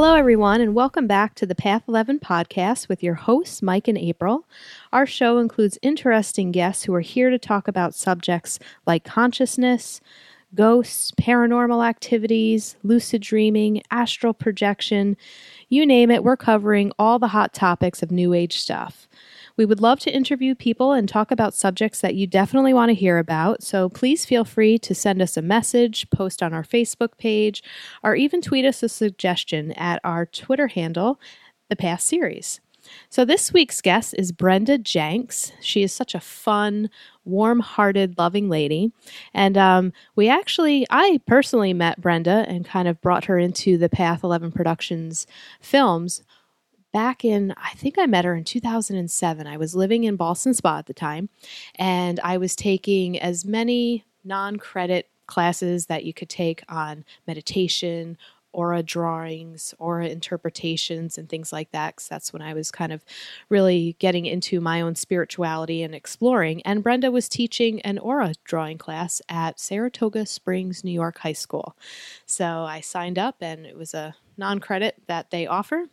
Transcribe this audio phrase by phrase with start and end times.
[0.00, 3.98] hello, everyone, and welcome back to the Path 11 podcast with your hosts, Mike and
[3.98, 4.46] April.
[4.92, 10.00] Our show includes interesting guests who are here to talk about subjects like consciousness,
[10.54, 15.16] ghosts, paranormal activities, lucid dreaming, astral projection
[15.68, 19.08] you name it, we're covering all the hot topics of New Age stuff.
[19.58, 22.94] We would love to interview people and talk about subjects that you definitely want to
[22.94, 23.64] hear about.
[23.64, 27.60] So please feel free to send us a message, post on our Facebook page,
[28.04, 31.20] or even tweet us a suggestion at our Twitter handle,
[31.70, 32.60] The Path Series.
[33.10, 35.50] So this week's guest is Brenda Jenks.
[35.60, 36.88] She is such a fun,
[37.24, 38.92] warm hearted, loving lady.
[39.34, 43.88] And um, we actually, I personally met Brenda and kind of brought her into the
[43.88, 45.26] Path 11 Productions
[45.60, 46.22] films
[46.92, 49.46] back in, I think I met her in 2007.
[49.46, 51.28] I was living in Ballston Spa at the time,
[51.76, 58.16] and I was taking as many non credit classes that you could take on meditation,
[58.52, 61.94] aura drawings, aura interpretations, and things like that.
[61.94, 63.04] Because that's when I was kind of
[63.48, 66.62] really getting into my own spirituality and exploring.
[66.62, 71.76] And Brenda was teaching an aura drawing class at Saratoga Springs, New York High School.
[72.26, 75.86] So I signed up, and it was a non credit that they offer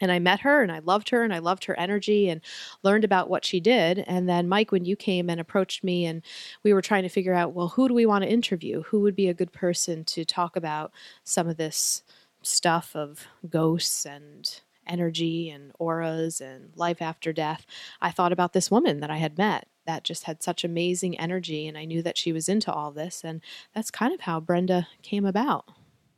[0.00, 2.40] and I met her and I loved her and I loved her energy and
[2.82, 4.00] learned about what she did.
[4.06, 6.22] And then, Mike, when you came and approached me, and
[6.62, 8.82] we were trying to figure out, well, who do we want to interview?
[8.84, 10.92] Who would be a good person to talk about
[11.24, 12.02] some of this
[12.42, 17.64] stuff of ghosts and energy and auras and life after death?
[18.00, 21.66] I thought about this woman that I had met that just had such amazing energy.
[21.66, 23.22] And I knew that she was into all this.
[23.24, 23.40] And
[23.74, 25.70] that's kind of how Brenda came about.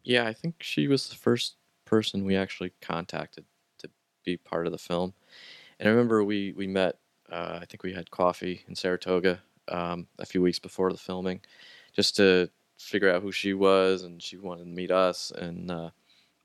[0.04, 3.44] Yeah, I think she was the first person we actually contacted
[4.32, 5.14] be part of the film.
[5.78, 6.98] And I remember we we met.
[7.30, 11.40] Uh, I think we had coffee in Saratoga um, a few weeks before the filming,
[11.92, 12.48] just to
[12.78, 15.30] figure out who she was, and she wanted to meet us.
[15.30, 15.90] And uh,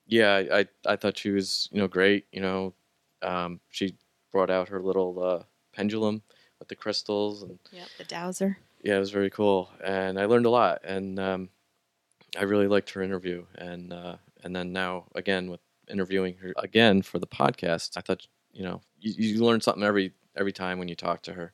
[0.07, 2.25] yeah, I, I thought she was you know great.
[2.31, 2.73] You know,
[3.21, 3.95] um, she
[4.31, 5.43] brought out her little uh,
[5.73, 6.21] pendulum
[6.59, 8.57] with the crystals and yeah, the dowser.
[8.83, 10.81] Yeah, it was very cool, and I learned a lot.
[10.83, 11.49] And um,
[12.37, 17.01] I really liked her interview, and uh, and then now again with interviewing her again
[17.01, 17.97] for the podcast.
[17.97, 21.33] I thought, you know, you, you learn something every every time when you talk to
[21.33, 21.53] her,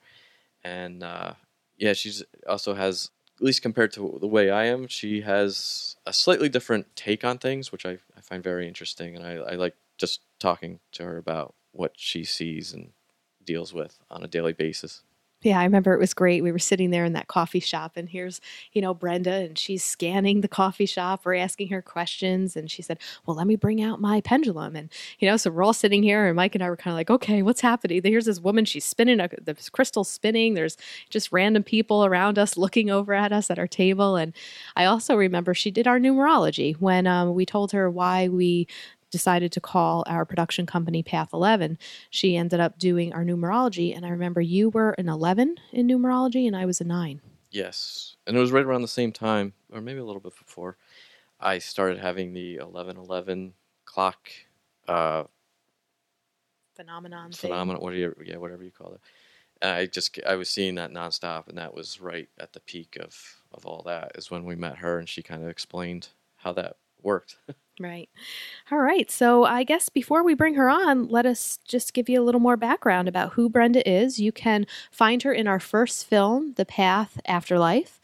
[0.64, 1.34] and uh,
[1.78, 6.12] yeah, she's also has at least compared to the way I am, she has a
[6.12, 9.76] slightly different take on things, which I, I find very interesting, and I, I like
[9.98, 12.92] just talking to her about what she sees and
[13.46, 15.04] deals with on a daily basis
[15.42, 16.44] yeah, I remember it was great.
[16.44, 18.42] We were sitting there in that coffee shop, and here's,
[18.74, 21.22] you know, Brenda, and she's scanning the coffee shop.
[21.24, 24.76] We're asking her questions, and she said, Well, let me bring out my pendulum.
[24.76, 24.90] And,
[25.20, 27.10] you know, so we're all sitting here, and Mike and I were kind of like,
[27.10, 28.02] Okay, what's happening?
[28.04, 30.56] Here's this woman, she's spinning, a, the crystal spinning.
[30.56, 30.78] There's
[31.10, 34.18] just random people around us looking over at us at our table.
[34.18, 34.34] And
[34.76, 38.68] I also remember she did our numerology when um, we told her why we
[39.12, 41.78] decided to call our production company Path 11,
[42.10, 43.96] she ended up doing our numerology.
[43.96, 47.22] And I remember you were an 11 in numerology and I was a 9.
[47.52, 48.16] Yes.
[48.28, 50.78] And it was right around the same time, or maybe a little bit before,
[51.40, 53.54] I started having the 1111
[53.86, 54.30] clock
[54.88, 55.24] uh,
[56.76, 57.32] phenomenon.
[57.32, 59.02] Phenomenon, what you, yeah, whatever you call it.
[59.62, 62.98] And I just I was seeing that nonstop, and that was right at the peak
[63.00, 64.14] of of all that.
[64.16, 67.38] Is when we met her, and she kind of explained how that worked.
[67.82, 68.10] Right.
[68.72, 69.10] All right.
[69.10, 72.42] So I guess before we bring her on, let us just give you a little
[72.42, 74.20] more background about who Brenda is.
[74.20, 78.02] You can find her in our first film, The Path Afterlife.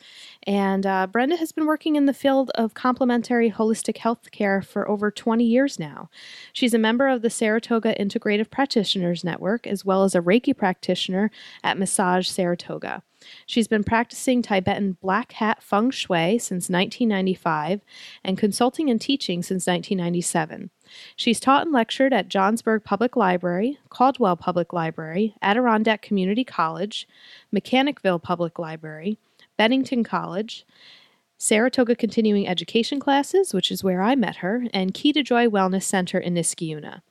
[0.47, 4.87] And uh, Brenda has been working in the field of complementary holistic health care for
[4.87, 6.09] over 20 years now.
[6.53, 11.31] She's a member of the Saratoga Integrative Practitioners Network, as well as a Reiki practitioner
[11.65, 13.03] at Massage Saratoga.
[13.45, 17.81] She's been practicing Tibetan black hat feng shui since 1995
[18.23, 20.69] and consulting and teaching since 1997.
[21.15, 27.07] She's taught and lectured at Johnsburg Public Library, Caldwell Public Library, Adirondack Community College,
[27.53, 29.17] Mechanicville Public Library,
[29.57, 30.65] Bennington College,
[31.37, 35.83] Saratoga Continuing Education classes, which is where I met her, and Key to Joy Wellness
[35.83, 37.01] Center in Niskayuna.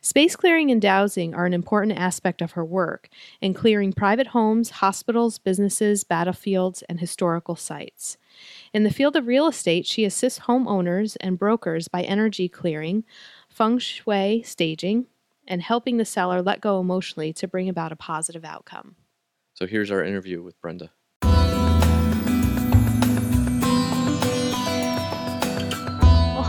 [0.00, 3.08] Space clearing and dowsing are an important aspect of her work
[3.40, 8.16] in clearing private homes, hospitals, businesses, battlefields, and historical sites.
[8.72, 13.04] In the field of real estate, she assists homeowners and brokers by energy clearing,
[13.48, 15.06] feng shui staging,
[15.46, 18.96] and helping the seller let go emotionally to bring about a positive outcome.
[19.54, 20.92] So here's our interview with Brenda.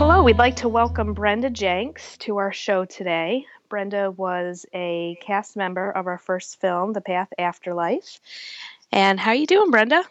[0.00, 0.22] Hello.
[0.22, 3.44] We'd like to welcome Brenda Jenks to our show today.
[3.68, 8.18] Brenda was a cast member of our first film, The Path Afterlife.
[8.90, 10.02] And how are you doing, Brenda?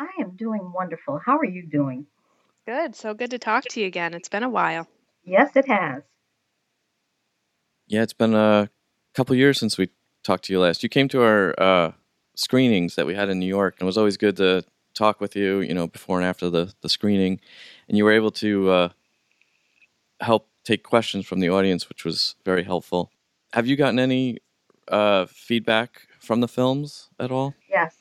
[0.00, 1.20] I am doing wonderful.
[1.24, 2.06] How are you doing?
[2.66, 2.96] Good.
[2.96, 4.14] So good to talk to you again.
[4.14, 4.88] It's been a while.
[5.22, 6.02] Yes, it has.
[7.86, 8.68] Yeah, it's been a
[9.14, 9.90] couple years since we
[10.24, 10.82] talked to you last.
[10.82, 11.92] You came to our uh,
[12.34, 15.36] screenings that we had in New York, and it was always good to talk with
[15.36, 17.38] you, you know, before and after the, the screening.
[17.86, 18.88] And you were able to uh,
[20.24, 23.10] help take questions from the audience, which was very helpful.
[23.52, 24.38] Have you gotten any
[24.88, 27.54] uh, feedback from the films at all?
[27.68, 27.94] Yes.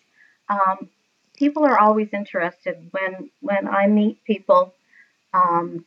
[0.50, 0.90] Um,
[1.36, 4.74] people are always interested when when I meet people
[5.34, 5.86] um,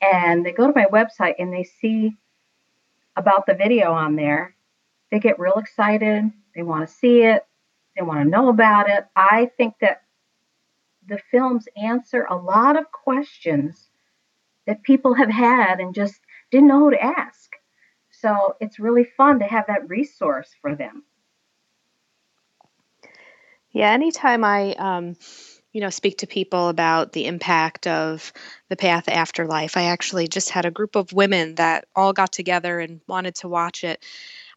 [0.00, 2.16] and they go to my website and they see
[3.16, 4.54] about the video on there.
[5.10, 6.30] They get real excited.
[6.54, 7.44] They want to see it.
[7.96, 9.06] They want to know about it.
[9.16, 10.02] I think that
[11.08, 13.87] the films answer a lot of questions
[14.68, 16.20] that people have had and just
[16.50, 17.50] didn't know who to ask.
[18.10, 21.04] So it's really fun to have that resource for them.
[23.70, 25.16] Yeah, anytime I, um,
[25.72, 28.32] you know, speak to people about the impact of
[28.68, 32.32] the path after life, I actually just had a group of women that all got
[32.32, 34.04] together and wanted to watch it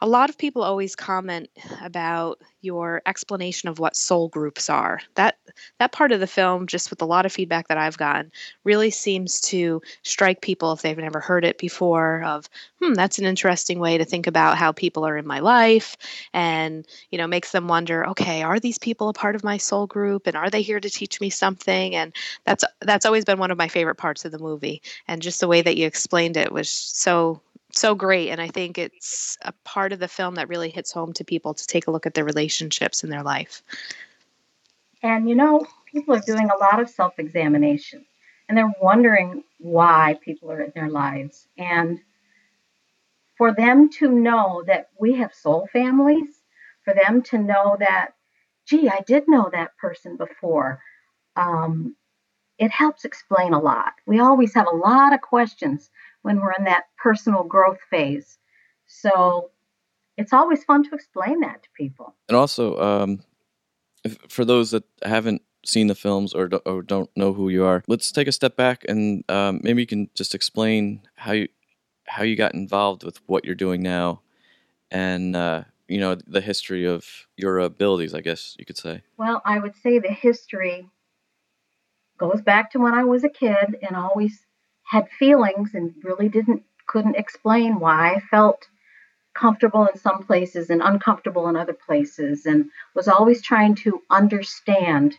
[0.03, 1.47] a lot of people always comment
[1.83, 4.99] about your explanation of what soul groups are.
[5.13, 5.37] That
[5.79, 8.31] that part of the film, just with a lot of feedback that I've gotten,
[8.63, 12.23] really seems to strike people if they've never heard it before.
[12.23, 12.49] Of
[12.81, 15.95] hmm, that's an interesting way to think about how people are in my life,
[16.33, 19.85] and you know, makes them wonder, okay, are these people a part of my soul
[19.85, 21.95] group, and are they here to teach me something?
[21.95, 25.39] And that's that's always been one of my favorite parts of the movie, and just
[25.39, 27.41] the way that you explained it was so
[27.73, 31.13] so great and i think it's a part of the film that really hits home
[31.13, 33.63] to people to take a look at their relationships in their life.
[35.01, 38.05] And you know people are doing a lot of self-examination
[38.49, 41.47] and they're wondering why people are in their lives.
[41.57, 41.99] And
[43.37, 46.41] for them to know that we have soul families
[46.83, 48.11] for them to know that
[48.65, 50.81] gee i did know that person before
[51.35, 51.95] um,
[52.57, 55.89] it helps explain a lot we always have a lot of questions
[56.21, 58.37] when we're in that personal growth phase.
[58.85, 59.51] So
[60.17, 62.15] it's always fun to explain that to people.
[62.27, 63.23] And also, um,
[64.03, 67.63] if, for those that haven't seen the films or, do, or don't know who you
[67.63, 71.47] are, let's take a step back and um, maybe you can just explain how you
[72.07, 74.21] how you got involved with what you're doing now,
[74.89, 77.05] and uh, you know the history of
[77.37, 78.13] your abilities.
[78.13, 79.03] I guess you could say.
[79.17, 80.89] Well, I would say the history
[82.21, 84.45] goes back to when I was a kid and always
[84.83, 88.67] had feelings and really didn't couldn't explain why I felt
[89.33, 95.17] comfortable in some places and uncomfortable in other places and was always trying to understand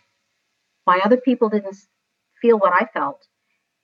[0.85, 1.77] why other people didn't
[2.41, 3.27] feel what I felt.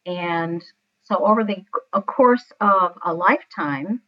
[0.06, 0.62] And
[1.02, 1.64] so over the
[2.02, 4.02] course of a lifetime,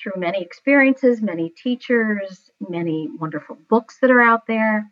[0.00, 4.88] through many experiences, many teachers, many wonderful books that are out there,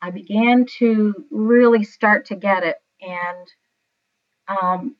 [0.00, 2.76] I began to really start to get it.
[3.00, 3.46] And
[4.48, 4.96] um,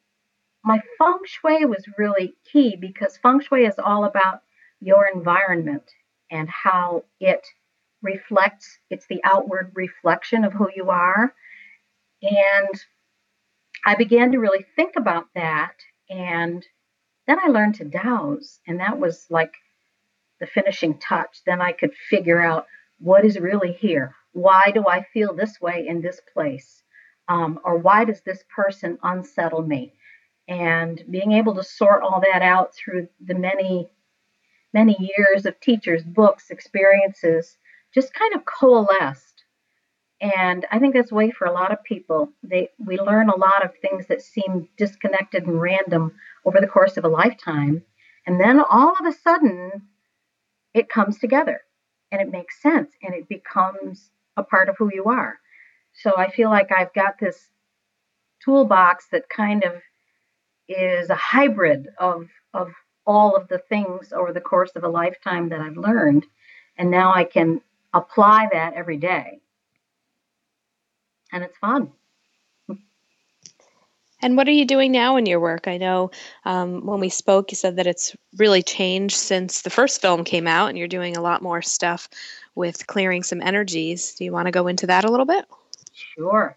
[0.64, 4.42] my feng shui was really key because feng shui is all about
[4.80, 5.90] your environment
[6.30, 7.46] and how it
[8.02, 11.34] reflects, it's the outward reflection of who you are.
[12.22, 12.84] And
[13.84, 15.74] I began to really think about that.
[16.10, 16.66] And
[17.26, 19.54] then I learned to dowse, and that was like
[20.40, 21.38] the finishing touch.
[21.44, 22.66] Then I could figure out
[22.98, 24.14] what is really here.
[24.32, 26.82] Why do I feel this way in this place?
[27.28, 29.92] Um, or why does this person unsettle me?
[30.48, 33.88] and being able to sort all that out through the many
[34.72, 37.56] many years of teachers books experiences
[37.94, 39.44] just kind of coalesced.
[40.20, 42.32] And i think that's way for a lot of people.
[42.42, 46.12] They we learn a lot of things that seem disconnected and random
[46.44, 47.82] over the course of a lifetime.
[48.26, 49.88] And then all of a sudden
[50.74, 51.60] it comes together
[52.12, 55.38] and it makes sense and it becomes a part of who you are
[56.02, 57.48] so i feel like i've got this
[58.42, 59.74] toolbox that kind of
[60.68, 62.72] is a hybrid of of
[63.06, 66.26] all of the things over the course of a lifetime that I've learned,
[66.76, 67.60] and now I can
[67.94, 69.40] apply that every day,
[71.32, 71.92] and it's fun.
[74.22, 75.68] And what are you doing now in your work?
[75.68, 76.10] I know
[76.46, 80.48] um, when we spoke, you said that it's really changed since the first film came
[80.48, 82.08] out, and you're doing a lot more stuff
[82.54, 84.14] with clearing some energies.
[84.14, 85.44] Do you want to go into that a little bit?
[85.96, 86.56] Sure.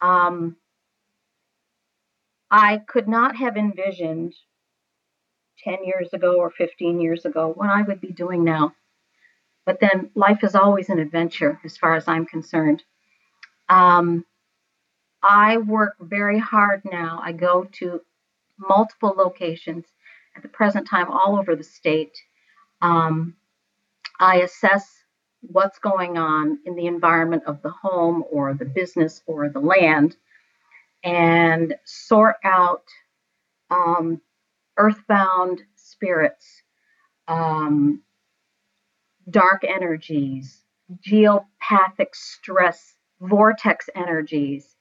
[0.00, 0.56] Um,
[2.50, 4.34] I could not have envisioned
[5.62, 8.74] 10 years ago or 15 years ago what I would be doing now.
[9.64, 12.82] But then life is always an adventure as far as I'm concerned.
[13.68, 14.24] Um,
[15.22, 17.20] I work very hard now.
[17.22, 18.00] I go to
[18.58, 19.86] multiple locations
[20.36, 22.18] at the present time all over the state.
[22.82, 23.36] Um,
[24.18, 24.99] I assess
[25.42, 30.16] what's going on in the environment of the home or the business or the land
[31.02, 32.84] and sort out
[33.70, 34.20] um,
[34.76, 36.62] earthbound spirits
[37.30, 38.02] um,
[39.30, 40.62] dark energies,
[41.06, 44.76] geopathic stress, vortex energies,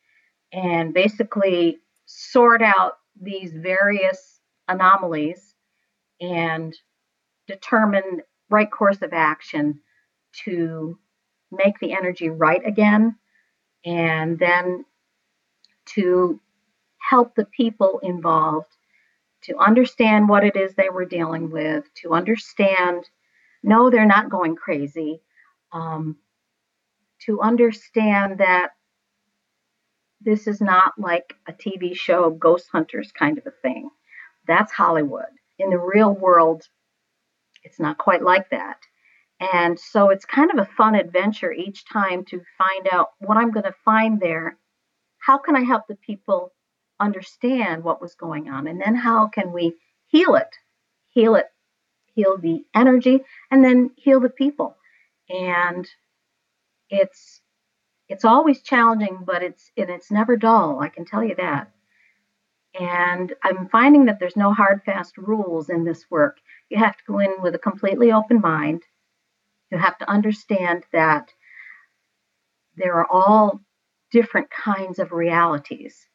[0.51, 5.53] and basically sort out these various anomalies
[6.19, 6.75] and
[7.47, 9.79] determine right course of action
[10.45, 10.97] to
[11.51, 13.15] make the energy right again
[13.85, 14.85] and then
[15.85, 16.39] to
[16.99, 18.75] help the people involved
[19.41, 23.09] to understand what it is they were dealing with, to understand,
[23.63, 25.21] no, they're not going crazy,
[25.71, 26.17] um,
[27.25, 28.71] to understand that
[30.21, 33.89] this is not like a TV show, Ghost Hunters kind of a thing.
[34.47, 35.25] That's Hollywood.
[35.57, 36.63] In the real world,
[37.63, 38.77] it's not quite like that.
[39.39, 43.51] And so it's kind of a fun adventure each time to find out what I'm
[43.51, 44.57] going to find there.
[45.19, 46.51] How can I help the people
[46.99, 48.67] understand what was going on?
[48.67, 49.75] And then how can we
[50.07, 50.49] heal it?
[51.11, 51.45] Heal it,
[52.13, 54.75] heal the energy, and then heal the people.
[55.29, 55.87] And
[56.89, 57.41] it's
[58.09, 61.71] it's always challenging, but it's and it's never dull, I can tell you that.
[62.79, 66.37] And I'm finding that there's no hard fast rules in this work.
[66.69, 68.83] You have to go in with a completely open mind
[69.71, 71.31] you have to understand that
[72.75, 73.61] there are all
[74.11, 76.07] different kinds of realities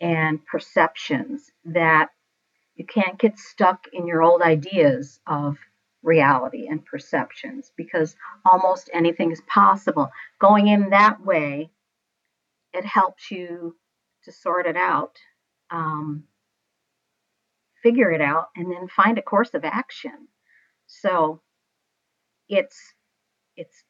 [0.00, 2.10] and perceptions that
[2.74, 5.56] you can't get stuck in your old ideas of
[6.02, 8.14] reality and perceptions because
[8.44, 10.10] almost anything is possible.
[10.38, 11.70] Going in that way,
[12.74, 13.76] it helps you
[14.24, 15.16] to sort it out,
[15.70, 16.24] um,
[17.82, 20.28] figure it out, and then find a course of action.
[20.86, 21.40] So
[22.48, 22.92] it's
[23.56, 23.82] it's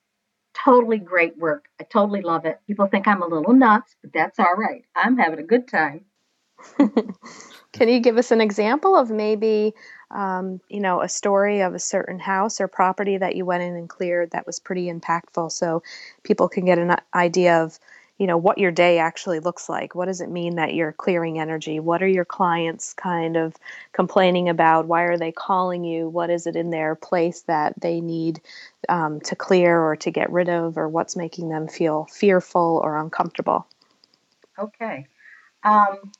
[0.54, 1.66] totally great work.
[1.80, 2.60] I totally love it.
[2.66, 4.84] People think I'm a little nuts, but that's all right.
[4.94, 6.04] I'm having a good time.
[7.72, 9.74] Can you give us an example of maybe,
[10.10, 13.76] um, you know, a story of a certain house or property that you went in
[13.76, 15.82] and cleared that was pretty impactful, so
[16.22, 17.78] people can get an idea of
[18.18, 19.94] you know what your day actually looks like.
[19.94, 21.80] What does it mean that you're clearing energy?
[21.80, 23.54] What are your clients kind of
[23.92, 24.86] complaining about?
[24.86, 26.08] Why are they calling you?
[26.08, 28.40] What is it in their place that they need
[28.88, 32.96] um, to clear or to get rid of or what's making them feel fearful or
[32.96, 33.66] uncomfortable?
[34.58, 35.06] Okay.
[35.62, 36.12] Um,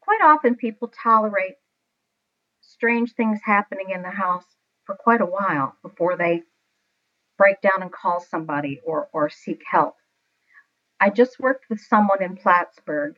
[0.00, 1.56] quite often people tolerate
[2.62, 4.46] strange things happening in the house
[4.84, 6.42] for quite a while before they
[7.36, 9.96] break down and call somebody or, or seek help
[11.00, 13.16] I just worked with someone in Plattsburgh,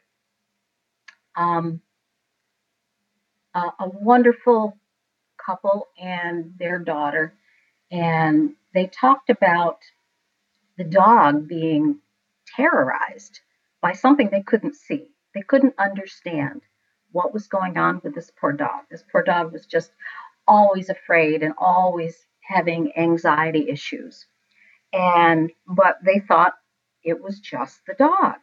[1.36, 1.80] um,
[3.54, 4.76] a, a wonderful
[5.44, 7.34] couple and their daughter,
[7.90, 9.78] and they talked about
[10.76, 11.98] the dog being
[12.56, 13.40] terrorized
[13.80, 15.10] by something they couldn't see.
[15.34, 16.62] They couldn't understand
[17.12, 18.82] what was going on with this poor dog.
[18.90, 19.92] This poor dog was just
[20.46, 24.26] always afraid and always having anxiety issues.
[24.92, 26.54] And but they thought
[27.04, 28.36] it was just the dog.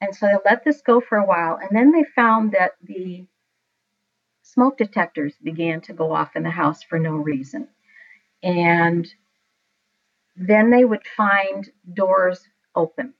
[0.00, 1.58] And so they let this go for a while.
[1.60, 3.24] And then they found that the
[4.42, 7.68] smoke detectors began to go off in the house for no reason.
[8.42, 9.06] And
[10.36, 12.40] then they would find doors
[12.74, 13.14] open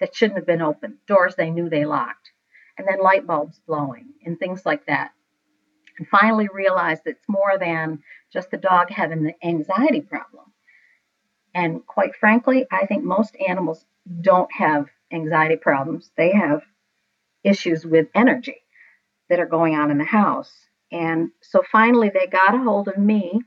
[0.00, 2.30] that shouldn't have been open, doors they knew they locked,
[2.76, 5.12] and then light bulbs blowing and things like that.
[5.98, 10.52] And finally realized it's more than just the dog having an anxiety problem.
[11.58, 13.84] And quite frankly, I think most animals
[14.20, 16.12] don't have anxiety problems.
[16.16, 16.62] They have
[17.42, 18.58] issues with energy
[19.28, 20.52] that are going on in the house.
[20.92, 23.40] And so finally they got a hold of me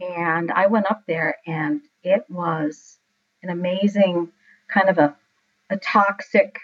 [0.00, 2.98] and I went up there and it was
[3.44, 4.32] an amazing
[4.68, 5.16] kind of a,
[5.70, 6.58] a toxic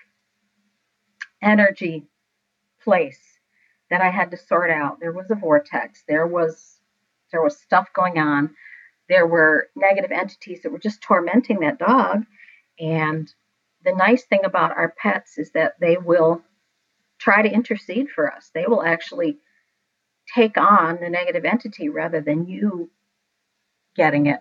[1.40, 2.08] energy
[2.82, 3.20] place
[3.90, 4.98] that I had to sort out.
[4.98, 6.02] There was a vortex.
[6.08, 6.80] There was
[7.30, 8.56] there was stuff going on.
[9.08, 12.24] There were negative entities that were just tormenting that dog
[12.78, 13.32] and
[13.84, 16.42] the nice thing about our pets is that they will
[17.18, 18.50] try to intercede for us.
[18.54, 19.38] They will actually
[20.34, 22.90] take on the negative entity rather than you
[23.96, 24.40] getting it.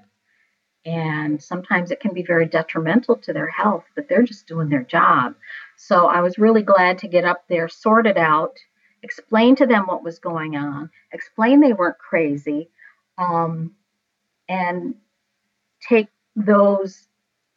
[0.86, 4.84] And sometimes it can be very detrimental to their health, but they're just doing their
[4.84, 5.36] job.
[5.76, 8.58] So I was really glad to get up there, sort it out,
[9.04, 12.70] explain to them what was going on, explain they weren't crazy,
[13.18, 13.72] um,
[14.50, 14.96] and
[15.82, 17.08] take those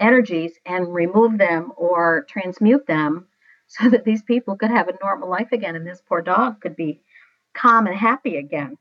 [0.01, 3.27] energies and remove them or transmute them
[3.67, 6.75] so that these people could have a normal life again and this poor dog could
[6.75, 7.01] be
[7.55, 8.77] calm and happy again.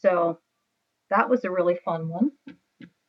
[0.00, 0.38] So
[1.10, 2.32] that was a really fun one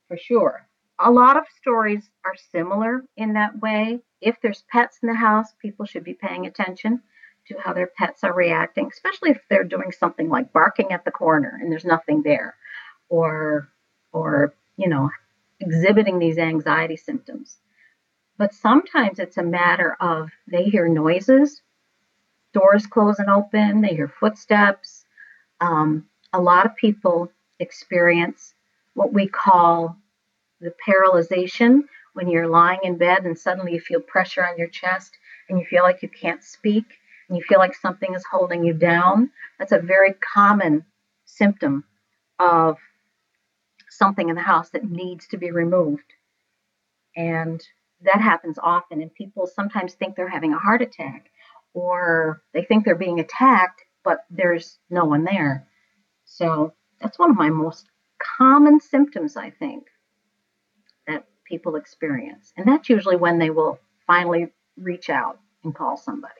[0.07, 0.67] for sure.
[0.99, 3.99] A lot of stories are similar in that way.
[4.21, 7.01] If there's pets in the house, people should be paying attention
[7.47, 11.11] to how their pets are reacting, especially if they're doing something like barking at the
[11.11, 12.55] corner and there's nothing there,
[13.09, 13.69] or
[14.13, 15.09] or you know
[15.59, 17.57] exhibiting these anxiety symptoms.
[18.37, 21.61] But sometimes it's a matter of they hear noises,
[22.53, 25.05] doors close and open, they hear footsteps.
[25.61, 28.53] Um, a lot of people experience
[28.95, 29.97] what we call
[30.59, 31.81] the paralyzation
[32.13, 35.17] when you're lying in bed and suddenly you feel pressure on your chest
[35.49, 36.85] and you feel like you can't speak
[37.27, 39.29] and you feel like something is holding you down.
[39.59, 40.85] That's a very common
[41.25, 41.83] symptom
[42.39, 42.77] of
[43.97, 46.13] something in the house that needs to be removed.
[47.15, 47.63] And
[48.01, 51.29] that happens often, and people sometimes think they're having a heart attack
[51.73, 55.67] or they think they're being attacked, but there's no one there.
[56.25, 57.87] So that's one of my most
[58.37, 59.87] common symptoms, I think,
[61.07, 62.53] that people experience.
[62.57, 66.33] And that's usually when they will finally reach out and call somebody.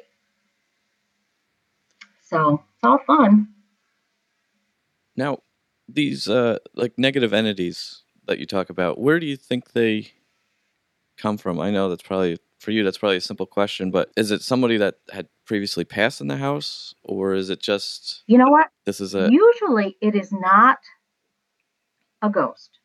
[2.26, 3.50] So it's all fun.
[5.16, 5.40] Now,
[5.94, 10.12] these uh, like negative entities that you talk about, where do you think they
[11.18, 11.60] come from?
[11.60, 12.84] I know that's probably for you.
[12.84, 16.38] That's probably a simple question, but is it somebody that had previously passed in the
[16.38, 18.70] house, or is it just you know what?
[18.86, 20.80] This is a usually it is not
[22.22, 22.80] a ghost.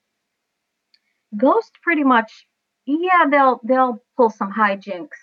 [1.37, 2.47] Ghost pretty much,
[2.87, 5.19] yeah, they'll they'll pull some hijinks,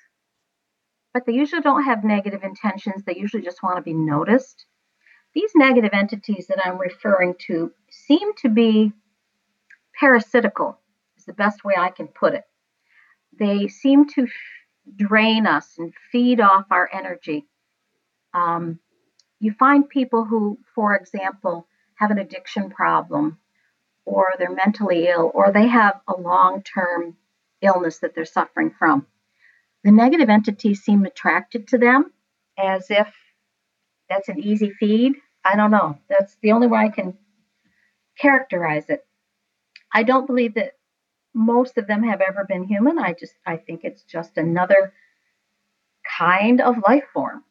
[1.13, 3.04] but they usually don't have negative intentions.
[3.04, 4.65] They usually just want to be noticed
[5.36, 8.94] these negative entities that I'm referring to seem to be
[10.00, 10.80] parasitical,
[11.18, 12.46] is the best way I can put it.
[13.38, 14.27] They seem to
[14.96, 17.46] drain us and feed off our energy.
[18.34, 18.80] Um,
[19.42, 23.38] you find people who, for example, have an addiction problem,
[24.06, 27.18] or they're mentally ill, or they have a long term
[27.62, 29.05] illness that they're suffering from.
[29.83, 32.12] The negative entities seem attracted to them
[32.57, 33.14] as if
[34.09, 36.00] that's an easy feed I don't know.
[36.10, 37.18] That's the only way I can
[38.20, 39.05] characterize it.
[39.94, 40.74] I don't believe that
[41.36, 42.98] most of them have ever been human.
[42.98, 44.94] I just I think it's just another
[46.18, 47.44] kind of life form,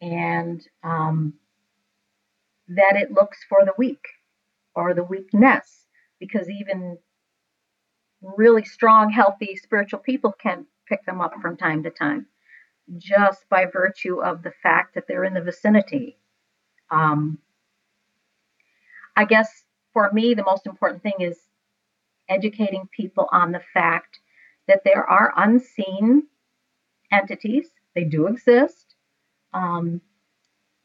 [0.00, 1.34] and um,
[2.68, 4.04] that it looks for the weak
[4.74, 5.86] or the weakness,
[6.20, 6.96] because even
[8.22, 12.26] really strong, healthy spiritual people can pick them up from time to time,
[12.98, 16.16] just by virtue of the fact that they're in the vicinity
[16.90, 17.38] um,
[19.16, 21.38] I guess for me, the most important thing is
[22.28, 24.20] educating people on the fact
[24.68, 26.24] that there are unseen
[27.12, 28.94] entities, they do exist.
[29.52, 30.00] Um,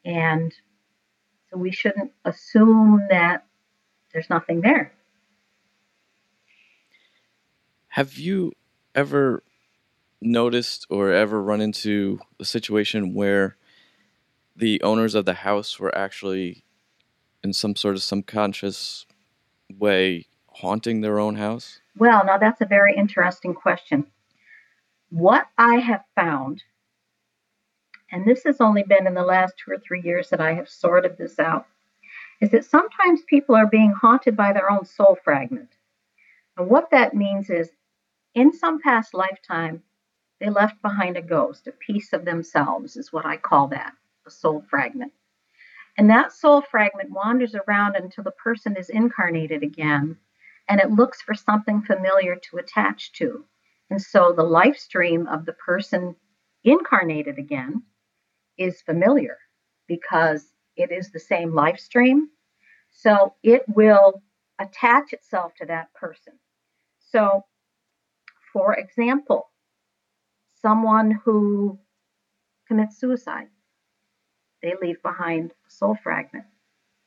[0.04, 0.54] and
[1.50, 3.46] so we shouldn't assume that
[4.12, 4.92] there's nothing there.
[7.90, 8.52] Have you
[8.94, 9.44] ever
[10.22, 13.56] noticed or ever run into a situation where
[14.56, 16.64] the owners of the house were actually
[17.44, 19.06] in some sort of subconscious
[19.78, 21.82] way haunting their own house?
[21.98, 24.08] Well, now that's a very interesting question.
[25.10, 26.64] What I have found,
[28.12, 30.70] and this has only been in the last two or three years that I have
[30.70, 31.68] sorted this out,
[32.42, 35.70] is that sometimes people are being haunted by their own soul fragment.
[36.58, 37.70] And what that means is,
[38.34, 39.84] in some past lifetime,
[40.40, 43.94] they left behind a ghost, a piece of themselves, is what I call that
[44.26, 45.12] a soul fragment.
[45.98, 50.18] And that soul fragment wanders around until the person is incarnated again
[50.68, 53.46] and it looks for something familiar to attach to.
[53.90, 56.16] And so the life stream of the person
[56.64, 57.84] incarnated again
[58.58, 59.38] is familiar
[59.88, 62.30] because it is the same life stream.
[62.92, 64.22] So it will
[64.60, 66.34] attach itself to that person.
[67.00, 67.46] So,
[68.52, 69.50] for example,
[70.62, 71.80] someone who
[72.68, 73.48] commits suicide
[74.66, 76.46] they leave behind a soul fragment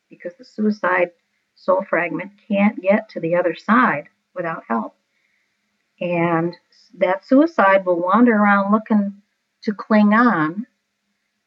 [0.09, 1.11] because the suicide
[1.55, 4.95] soul fragment can't get to the other side without help.
[6.01, 6.57] And
[6.99, 9.21] that suicide will wander around looking
[9.63, 10.67] to cling on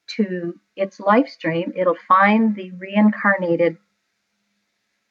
[0.07, 1.71] to its life stream.
[1.75, 3.77] It'll find the reincarnated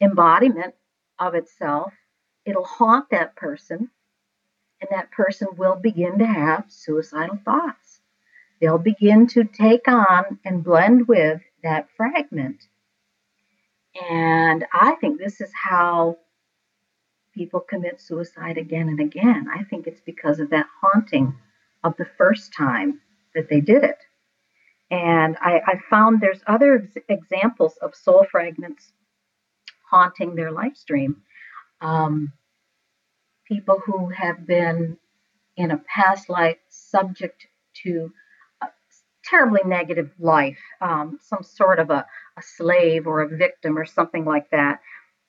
[0.01, 0.75] embodiment
[1.19, 1.95] of itself.
[2.45, 3.91] It'll haunt that person,
[4.81, 8.00] and that person will begin to have suicidal thoughts
[8.61, 12.63] they'll begin to take on and blend with that fragment.
[14.11, 16.19] And I think this is how
[17.35, 19.47] people commit suicide again and again.
[19.53, 21.35] I think it's because of that haunting
[21.83, 23.01] of the first time
[23.35, 23.99] that they did it.
[24.91, 28.93] And I, I found there's other ex- examples of soul fragments
[29.89, 31.23] haunting their life stream.
[31.81, 32.33] Um,
[33.47, 34.99] people who have been
[35.57, 37.47] in a past life subject
[37.83, 38.13] to
[39.31, 42.05] terribly negative life, um, some sort of a,
[42.37, 44.81] a slave or a victim or something like that,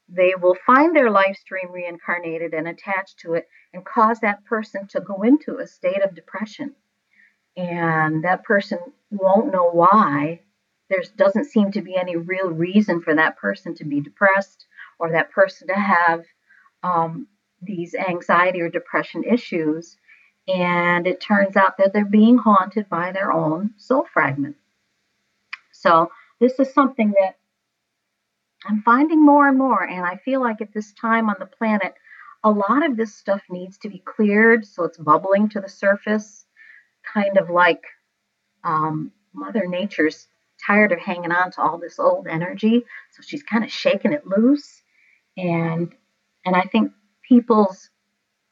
[0.09, 4.87] they will find their life stream reincarnated and attached to it and cause that person
[4.87, 6.75] to go into a state of depression.
[7.55, 10.41] And that person won't know why.
[10.89, 14.65] There doesn't seem to be any real reason for that person to be depressed
[14.99, 16.25] or that person to have
[16.83, 17.27] um,
[17.61, 19.97] these anxiety or depression issues.
[20.53, 24.55] And it turns out that they're being haunted by their own soul fragment.
[25.71, 27.37] So, this is something that
[28.65, 29.83] I'm finding more and more.
[29.83, 31.93] And I feel like at this time on the planet,
[32.43, 36.45] a lot of this stuff needs to be cleared so it's bubbling to the surface,
[37.13, 37.83] kind of like
[38.63, 40.27] um, Mother Nature's
[40.65, 42.83] tired of hanging on to all this old energy.
[43.11, 44.81] So she's kind of shaking it loose.
[45.37, 45.93] And
[46.45, 46.91] and I think
[47.27, 47.89] people's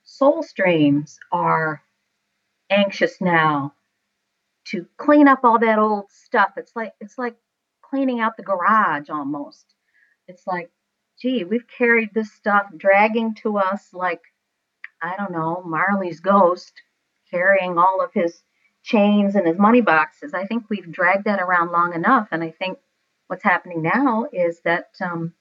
[0.04, 1.82] soul streams are
[2.70, 3.74] anxious now
[4.66, 6.54] to clean up all that old stuff.
[6.58, 7.36] It's like it's like
[7.82, 9.66] cleaning out the garage almost.
[10.28, 10.70] It's like,
[11.20, 14.22] gee, we've carried this stuff dragging to us like,
[15.02, 16.74] I don't know, Marley's ghost
[17.32, 18.44] carrying all of his
[18.84, 20.34] chains and his money boxes.
[20.34, 22.30] I think we've dragged that around long enough.
[22.32, 22.78] And I think
[23.28, 25.34] what's happening now is that um,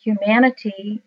[0.00, 1.02] humanity,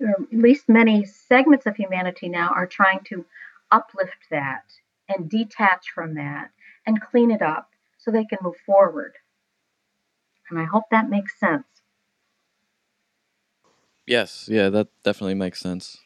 [0.00, 3.24] or at least many segments of humanity now, are trying to
[3.70, 4.64] uplift that
[5.08, 6.50] and detach from that
[6.86, 9.14] and clean it up so they can move forward.
[10.50, 11.64] And I hope that makes sense.
[14.06, 15.98] Yes, yeah, that definitely makes sense.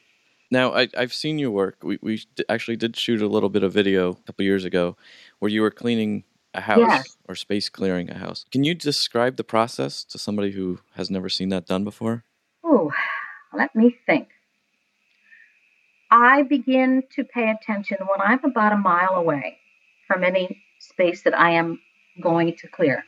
[0.49, 1.77] Now, I, I've seen your work.
[1.83, 4.97] We, we actually did shoot a little bit of video a couple years ago
[5.39, 7.17] where you were cleaning a house yes.
[7.29, 8.45] or space clearing a house.
[8.51, 12.25] Can you describe the process to somebody who has never seen that done before?
[12.63, 12.91] Oh,
[13.53, 14.29] let me think.
[16.11, 19.57] I begin to pay attention when I'm about a mile away
[20.07, 21.79] from any space that I am
[22.21, 23.05] going to clear.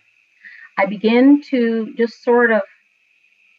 [0.78, 2.62] I begin to just sort of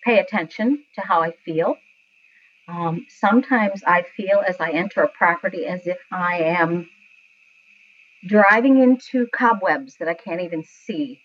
[0.02, 1.76] pay attention to how I feel.
[2.66, 6.88] Um, sometimes I feel as I enter a property as if I am
[8.26, 11.20] driving into cobwebs that I can't even see,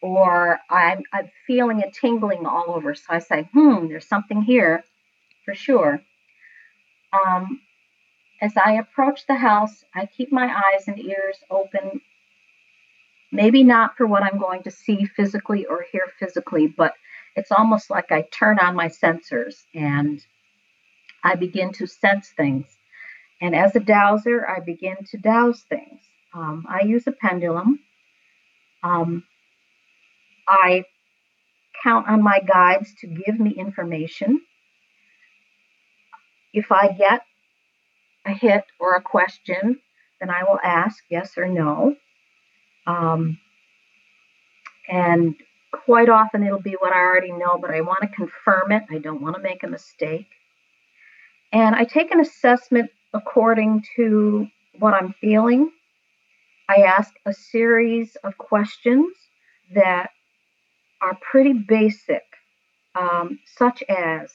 [0.00, 2.94] or I'm, I'm feeling a tingling all over.
[2.94, 4.84] So I say, hmm, there's something here
[5.44, 6.00] for sure.
[7.12, 7.60] Um,
[8.40, 12.00] as I approach the house, I keep my eyes and ears open,
[13.30, 16.94] maybe not for what I'm going to see physically or hear physically, but
[17.36, 20.20] it's almost like I turn on my sensors and
[21.24, 22.66] I begin to sense things.
[23.40, 26.00] And as a dowser, I begin to dowse things.
[26.34, 27.80] Um, I use a pendulum.
[28.82, 29.24] Um,
[30.48, 30.84] I
[31.82, 34.40] count on my guides to give me information.
[36.52, 37.22] If I get
[38.26, 39.80] a hit or a question,
[40.20, 41.96] then I will ask yes or no.
[42.86, 43.38] Um,
[44.88, 45.34] and
[45.72, 48.84] quite often it'll be what I already know, but I want to confirm it.
[48.90, 50.26] I don't want to make a mistake.
[51.52, 54.46] And I take an assessment according to
[54.78, 55.70] what I'm feeling.
[56.68, 59.14] I ask a series of questions
[59.74, 60.10] that
[61.00, 62.22] are pretty basic,
[62.94, 64.32] um, such as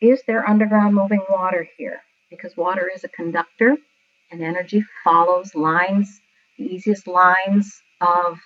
[0.00, 2.02] Is there underground moving water here?
[2.30, 3.76] Because water is a conductor
[4.30, 6.20] and energy follows lines,
[6.58, 8.38] the easiest lines of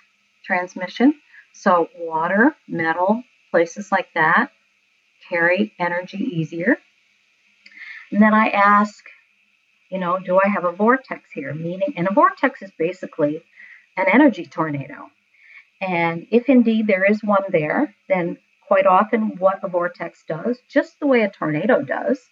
[0.45, 1.13] transmission.
[1.53, 4.51] So, water, metal, places like that
[5.29, 6.77] carry energy easier.
[8.11, 9.03] And then I ask,
[9.89, 11.53] you know, do I have a vortex here?
[11.53, 13.43] Meaning, and a vortex is basically
[13.97, 15.09] an energy tornado.
[15.81, 18.37] And if indeed there is one there, then
[18.71, 22.29] quite often what a vortex does, just the way a tornado does,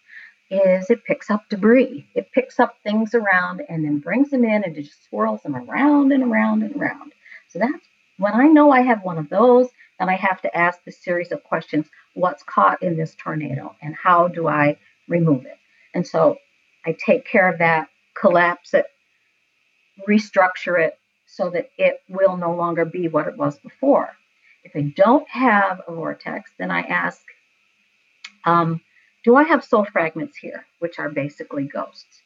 [0.50, 2.08] is it picks up debris.
[2.16, 5.54] It picks up things around and then brings them in and it just swirls them
[5.54, 7.12] around and around and around.
[7.50, 7.86] So that's
[8.20, 9.68] when I know I have one of those,
[10.00, 13.94] then I have to ask the series of questions what's caught in this tornado and
[14.02, 14.78] how do I
[15.10, 15.58] remove it?
[15.94, 16.38] And so
[16.86, 18.86] I take care of that, collapse it,
[20.08, 24.12] restructure it so that it will no longer be what it was before.
[24.64, 27.22] If I don't have a vortex, then I ask,
[28.46, 28.82] um,
[29.24, 32.22] do I have soul fragments here, which are basically ghosts?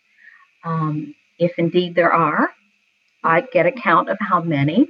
[0.64, 2.52] Um, if indeed there are,
[3.24, 4.88] I get a count of how many,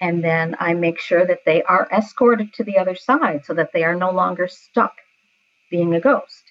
[0.00, 3.72] and then I make sure that they are escorted to the other side so that
[3.72, 4.94] they are no longer stuck
[5.70, 6.44] being a ghost.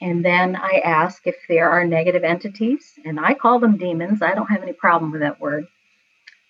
[0.00, 4.20] And then I ask if there are negative entities, and I call them demons.
[4.20, 5.66] I don't have any problem with that word.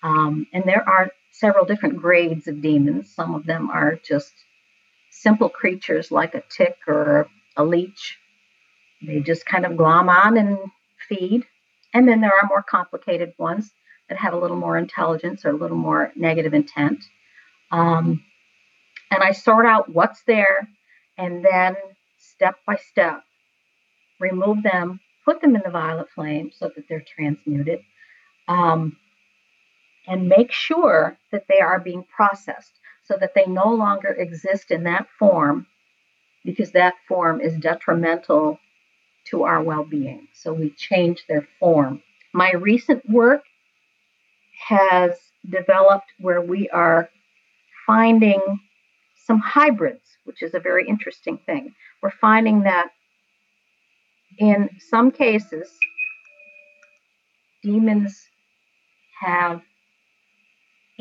[0.02, 3.12] Um, and there are several different grades of demons.
[3.14, 4.32] Some of them are just
[5.10, 8.18] simple creatures like a tick or a leech.
[9.06, 10.58] They just kind of glom on and
[11.08, 11.44] feed.
[11.94, 13.70] And then there are more complicated ones
[14.08, 17.04] that have a little more intelligence or a little more negative intent.
[17.70, 18.22] Um,
[19.10, 20.68] and I sort out what's there
[21.18, 21.76] and then
[22.18, 23.22] step by step
[24.20, 27.80] remove them, put them in the violet flame so that they're transmuted,
[28.48, 28.96] um,
[30.06, 32.72] and make sure that they are being processed
[33.04, 35.66] so that they no longer exist in that form
[36.44, 38.58] because that form is detrimental
[39.30, 40.28] to our well being.
[40.34, 42.02] So we change their form.
[42.32, 43.42] My recent work
[44.68, 45.12] has
[45.48, 47.08] developed where we are
[47.86, 48.40] finding
[49.26, 51.74] some hybrids, which is a very interesting thing.
[52.02, 52.88] We're finding that
[54.38, 55.70] in some cases,
[57.62, 58.20] demons
[59.20, 59.62] have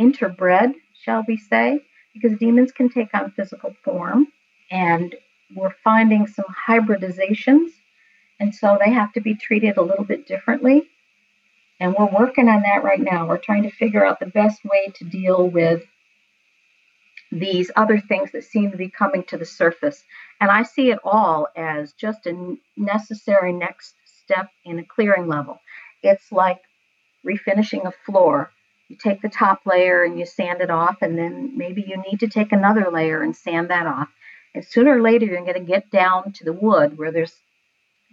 [0.01, 1.79] interbred, shall we say,
[2.13, 4.27] because demons can take on physical form.
[4.69, 5.15] And
[5.55, 7.69] we're finding some hybridizations.
[8.39, 10.87] And so they have to be treated a little bit differently.
[11.79, 13.27] And we're working on that right now.
[13.27, 15.83] We're trying to figure out the best way to deal with
[17.31, 20.03] these other things that seem to be coming to the surface.
[20.39, 25.59] And I see it all as just a necessary next step in a clearing level.
[26.03, 26.61] It's like
[27.25, 28.51] refinishing a floor.
[28.91, 32.19] You take the top layer and you sand it off, and then maybe you need
[32.21, 34.09] to take another layer and sand that off.
[34.53, 37.35] And sooner or later, you're going to get down to the wood where there's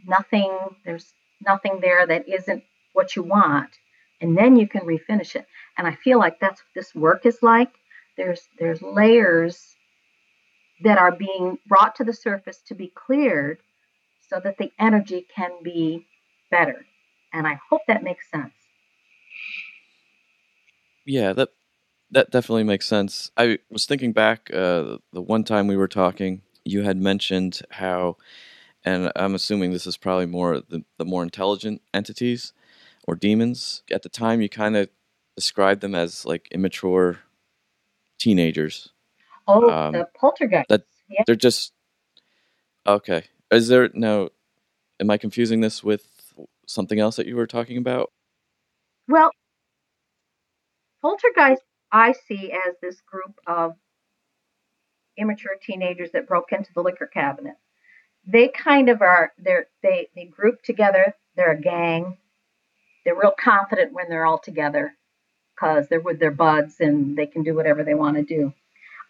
[0.06, 1.12] nothing, there's
[1.44, 2.62] nothing there that isn't
[2.94, 3.70] what you want.
[4.20, 5.46] And then you can refinish it.
[5.76, 7.70] And I feel like that's what this work is like
[8.18, 9.76] there's there's layers
[10.82, 13.58] that are being brought to the surface to be cleared
[14.28, 16.06] so that the energy can be
[16.50, 16.84] better.
[17.32, 18.52] And I hope that makes sense.
[21.08, 21.48] Yeah, that
[22.10, 23.30] that definitely makes sense.
[23.36, 28.18] I was thinking back uh, the one time we were talking, you had mentioned how,
[28.84, 32.52] and I'm assuming this is probably more the, the more intelligent entities
[33.06, 33.82] or demons.
[33.90, 34.90] At the time, you kind of
[35.34, 37.20] described them as like immature
[38.18, 38.90] teenagers.
[39.46, 40.68] Oh, um, the poltergeist.
[40.68, 41.22] That yeah.
[41.26, 41.72] they're just
[42.86, 43.24] okay.
[43.50, 44.28] Is there no?
[45.00, 46.06] Am I confusing this with
[46.66, 48.12] something else that you were talking about?
[49.08, 49.30] Well,
[51.00, 53.74] poltergeist I see as this group of
[55.16, 57.54] immature teenagers that broke into the liquor cabinet.
[58.26, 59.32] They kind of are.
[59.38, 61.14] They're they they group together.
[61.36, 62.18] They're a gang.
[63.04, 64.94] They're real confident when they're all together
[65.54, 68.52] because they're with their buds and they can do whatever they want to do.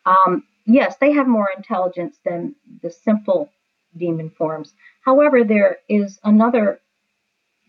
[0.06, 3.50] Um, yes, they have more intelligence than the simple
[3.96, 4.72] demon forms.
[5.04, 6.80] However, there is another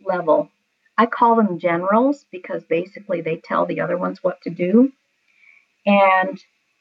[0.06, 0.50] level.
[1.00, 4.92] I call them generals because basically they tell the other ones what to do.
[5.86, 6.38] And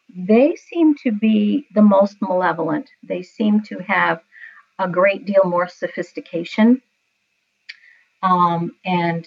[0.09, 2.91] they seem to be the most malevolent.
[3.05, 4.21] They seem to have
[4.77, 6.83] a great deal more sophistication.
[8.21, 9.25] Um, and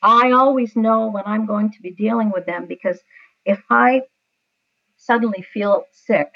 [0.00, 3.00] I always know when I'm going to be dealing with them because
[3.44, 4.02] if I
[4.98, 6.30] suddenly feel sick,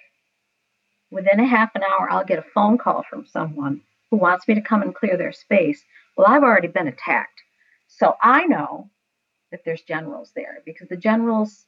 [1.12, 4.56] within a half an hour, I'll get a phone call from someone who wants me
[4.56, 5.84] to come and clear their space.
[6.18, 7.40] Well, I've already been attacked.
[7.86, 8.90] So I know
[9.52, 11.64] that there's generals there because the generals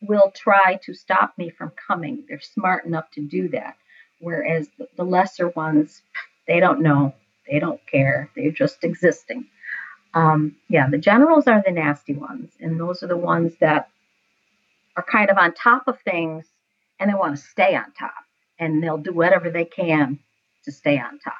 [0.00, 2.24] will try to stop me from coming.
[2.28, 3.76] They're smart enough to do that.
[4.20, 6.00] Whereas the, the lesser ones,
[6.48, 7.14] they don't know.
[7.48, 8.30] They don't care.
[8.34, 9.46] They're just existing.
[10.14, 13.90] Um, yeah, the generals are the nasty ones, and those are the ones that
[14.96, 16.46] are kind of on top of things
[17.00, 18.24] and they want to stay on top,
[18.58, 20.18] and they'll do whatever they can
[20.64, 21.34] to stay on top.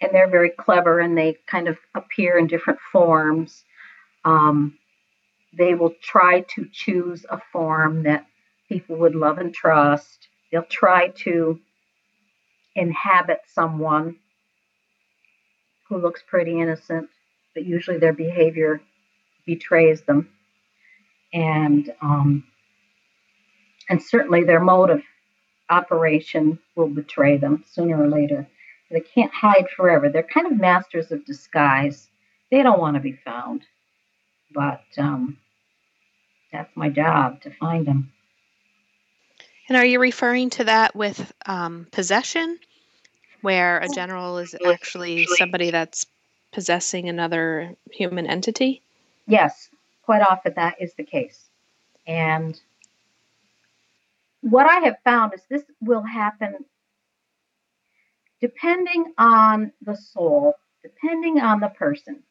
[0.00, 3.64] And they're very clever and they kind of appear in different forms.
[4.24, 4.78] Um,
[5.56, 8.26] they will try to choose a form that
[8.68, 10.28] people would love and trust.
[10.52, 11.58] They'll try to
[12.76, 14.16] inhabit someone
[15.88, 17.08] who looks pretty innocent
[17.58, 18.80] but usually their behavior
[19.44, 20.28] betrays them.
[21.32, 22.44] And um,
[23.90, 25.02] and certainly their mode of
[25.68, 28.46] operation will betray them sooner or later.
[28.90, 30.08] They can't hide forever.
[30.08, 32.08] They're kind of masters of disguise.
[32.50, 33.62] They don't want to be found,
[34.52, 35.36] but um,
[36.52, 38.12] that's my job to find them.
[39.68, 42.58] And are you referring to that with um, possession,
[43.42, 46.06] where a general is actually somebody that's
[46.52, 48.80] possessing another human entity?
[49.26, 49.68] Yes,
[50.02, 51.50] quite often that is the case.
[52.06, 52.58] And
[54.40, 56.64] what I have found is this will happen
[58.40, 62.22] depending on the soul, depending on the person.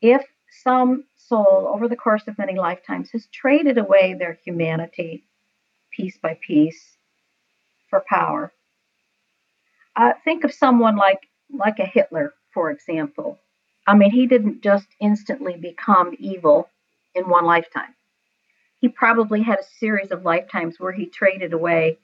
[0.00, 0.22] If
[0.62, 5.24] some soul over the course of many lifetimes has traded away their humanity
[5.90, 6.96] piece by piece
[7.88, 8.52] for power,
[9.96, 13.40] uh, think of someone like like a Hitler for example,
[13.86, 16.70] I mean, he didn't just instantly become evil
[17.14, 17.94] in one lifetime.
[18.80, 21.98] He probably had a series of lifetimes where he traded away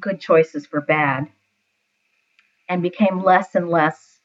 [0.00, 1.28] good choices for bad
[2.68, 4.18] and became less and less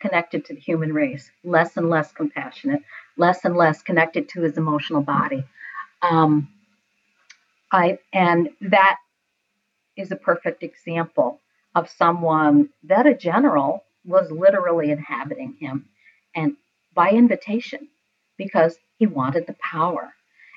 [0.00, 2.82] connected to the human race, less and less compassionate,
[3.16, 5.44] less and less connected to his emotional body.
[6.02, 6.48] Um,
[7.72, 8.98] I and that
[9.96, 11.40] is a perfect example
[11.74, 15.86] of someone that a general was literally inhabiting him
[16.34, 16.56] and
[16.94, 17.88] by invitation
[18.36, 20.14] because he wanted the power.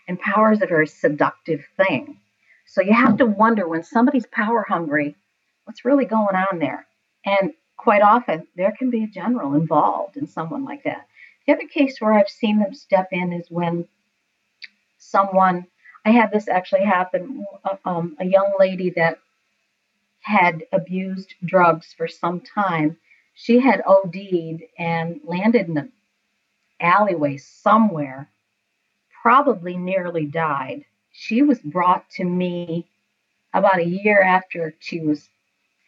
[0.08, 2.20] And power is a very seductive thing.
[2.68, 5.16] So you have to wonder when somebody's power hungry,
[5.64, 6.86] what's really going on there?
[7.26, 11.08] And quite often, there can be a general involved in someone like that.
[11.46, 13.88] The other case where I've seen them step in is when
[14.98, 15.66] someone,
[16.06, 19.20] I had this actually happen, uh, um, a young lady that
[20.20, 22.98] had abused drugs for some time.
[23.34, 25.94] She had OD'd and landed in an
[26.82, 28.30] alleyway somewhere,
[29.22, 30.84] probably nearly died.
[31.20, 32.88] She was brought to me
[33.54, 35.28] about a year after she was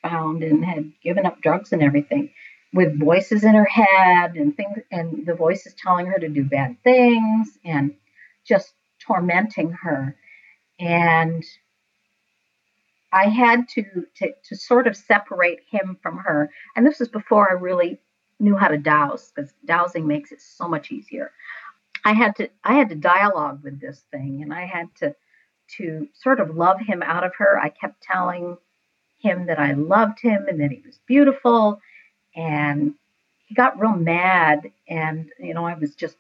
[0.02, 2.32] found and had given up drugs and everything
[2.74, 6.82] with voices in her head and things and the voices telling her to do bad
[6.84, 7.94] things and
[8.46, 10.16] just tormenting her
[10.80, 11.46] and
[13.12, 13.84] I had to,
[14.18, 16.52] to to sort of separate him from her.
[16.76, 18.00] And this was before I really
[18.40, 21.32] knew how to dowse because dowsing makes it so much easier.
[22.06, 25.16] I had to I had to dialogue with this thing and I had to
[25.78, 27.60] to sort of love him out of her.
[27.60, 28.58] I kept telling
[29.20, 31.80] him that I loved him and that he was beautiful
[32.36, 32.96] and
[33.46, 36.18] he got real mad and you know I was just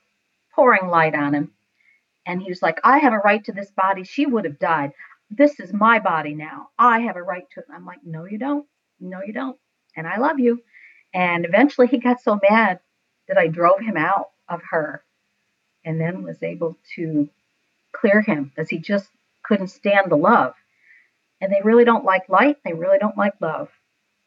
[0.53, 1.51] pouring light on him
[2.25, 4.03] and he was like I have a right to this body.
[4.03, 4.93] She would have died
[5.29, 6.69] this is my body now.
[6.77, 7.65] I have a right to it.
[7.71, 8.65] I'm like, no, you don't.
[8.99, 9.57] No, you don't.
[9.95, 10.61] And I love you.
[11.13, 12.79] And eventually he got so mad
[13.27, 15.03] that I drove him out of her
[15.85, 17.29] and then was able to
[17.91, 19.09] clear him because he just
[19.43, 20.53] couldn't stand the love.
[21.41, 22.57] And they really don't like light.
[22.63, 23.69] They really don't like love.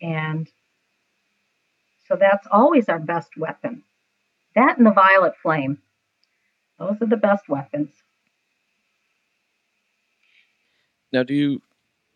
[0.01, 0.49] And
[2.09, 3.85] so that's always our best weapon.
[4.55, 5.79] That and the violet flame.
[6.79, 7.91] Those are the best weapons.
[11.13, 11.63] Now, do you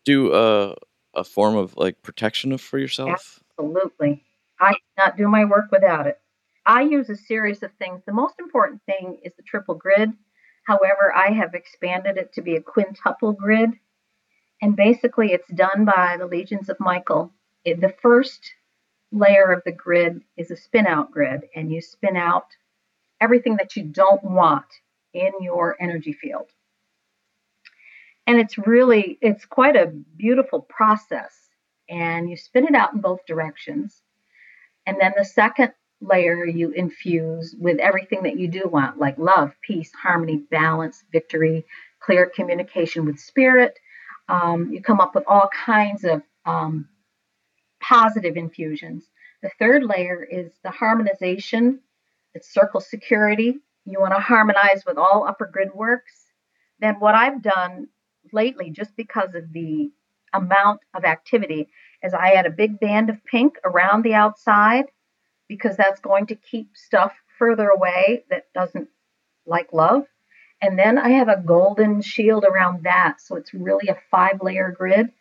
[0.03, 0.75] do a
[1.13, 3.41] a form of like protection for yourself?
[3.57, 4.23] Absolutely.
[4.59, 6.19] I cannot do my work without it.
[6.67, 8.03] I use a series of things.
[8.05, 10.11] The most important thing is the triple grid.
[10.65, 13.71] However, I have expanded it to be a quintuple grid.
[14.61, 17.33] And basically, it's done by the Legions of Michael.
[17.63, 18.53] It, the first
[19.11, 22.47] layer of the grid is a spin out grid, and you spin out
[23.21, 24.65] everything that you don't want
[25.13, 26.51] in your energy field
[28.27, 31.49] and it's really it's quite a beautiful process
[31.89, 34.01] and you spin it out in both directions
[34.85, 39.51] and then the second layer you infuse with everything that you do want like love
[39.61, 41.65] peace harmony balance victory
[41.99, 43.77] clear communication with spirit.
[44.29, 46.87] Um, you come up with all kinds of um,
[47.81, 49.05] positive infusions.
[49.41, 51.79] The third layer is the harmonization.
[52.33, 53.55] It's circle security.
[53.85, 56.25] You want to harmonize with all upper grid works.
[56.79, 57.87] Then what i've done
[58.31, 59.89] lately just because of the
[60.33, 61.69] amount of activity
[62.03, 64.85] is I add a big band of pink around the outside
[65.47, 68.89] because that's going to keep stuff further away that doesn't
[69.45, 70.03] like love.
[70.61, 73.21] And then I have a golden shield around that.
[73.21, 75.11] So it's really a five layer grid.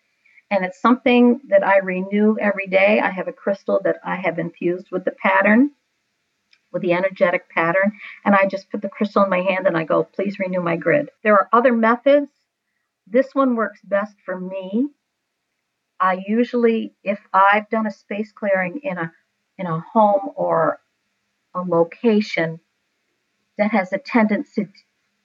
[0.50, 3.00] And it's something that I renew every day.
[3.00, 5.72] I have a crystal that I have infused with the pattern,
[6.72, 7.92] with the energetic pattern.
[8.24, 10.76] And I just put the crystal in my hand and I go, please renew my
[10.76, 11.10] grid.
[11.22, 12.30] There are other methods
[13.06, 14.88] this one works best for me.
[16.00, 19.12] I usually, if I've done a space clearing in a
[19.58, 20.80] in a home or
[21.54, 22.60] a location
[23.58, 24.68] that has a tendency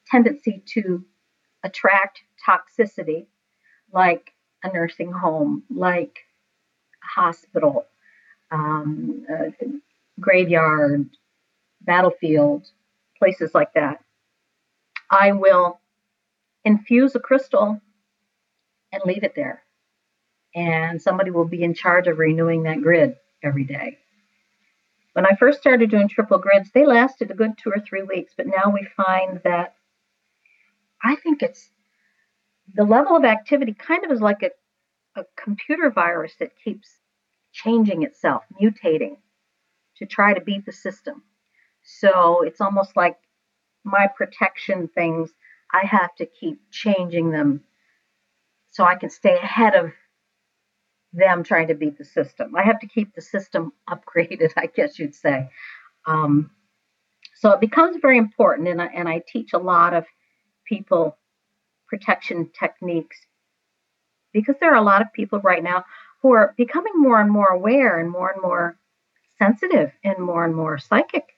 [0.07, 1.03] tendency to
[1.63, 3.27] attract toxicity,
[3.93, 6.19] like a nursing home, like
[7.03, 7.86] a hospital,
[8.51, 9.53] um, a
[10.19, 11.09] graveyard,
[11.82, 12.67] battlefield,
[13.17, 14.03] places like that,
[15.09, 15.79] I will
[16.65, 17.79] infuse a crystal
[18.91, 19.63] and leave it there.
[20.53, 24.01] And somebody will be in charge of renewing that grid every day.
[25.14, 28.34] When I first started doing triple grids, they lasted a good two or three weeks,
[28.36, 29.76] but now we find that
[31.03, 31.70] I think it's
[32.74, 34.51] the level of activity kind of is like a,
[35.20, 36.88] a computer virus that keeps
[37.51, 39.18] changing itself, mutating
[39.97, 41.24] to try to beat the system.
[41.84, 43.18] So it's almost like
[43.84, 45.32] my protection things
[45.74, 47.64] I have to keep changing them
[48.70, 49.91] so I can stay ahead of
[51.14, 52.55] them trying to beat the system.
[52.55, 55.49] I have to keep the system upgraded, I guess you'd say.
[56.05, 56.51] Um,
[57.36, 60.05] so it becomes very important, and I, and I teach a lot of
[60.66, 61.18] people
[61.88, 63.18] protection techniques
[64.32, 65.84] because there are a lot of people right now
[66.22, 68.78] who are becoming more and more aware and more and more
[69.38, 71.36] sensitive and more and more psychic.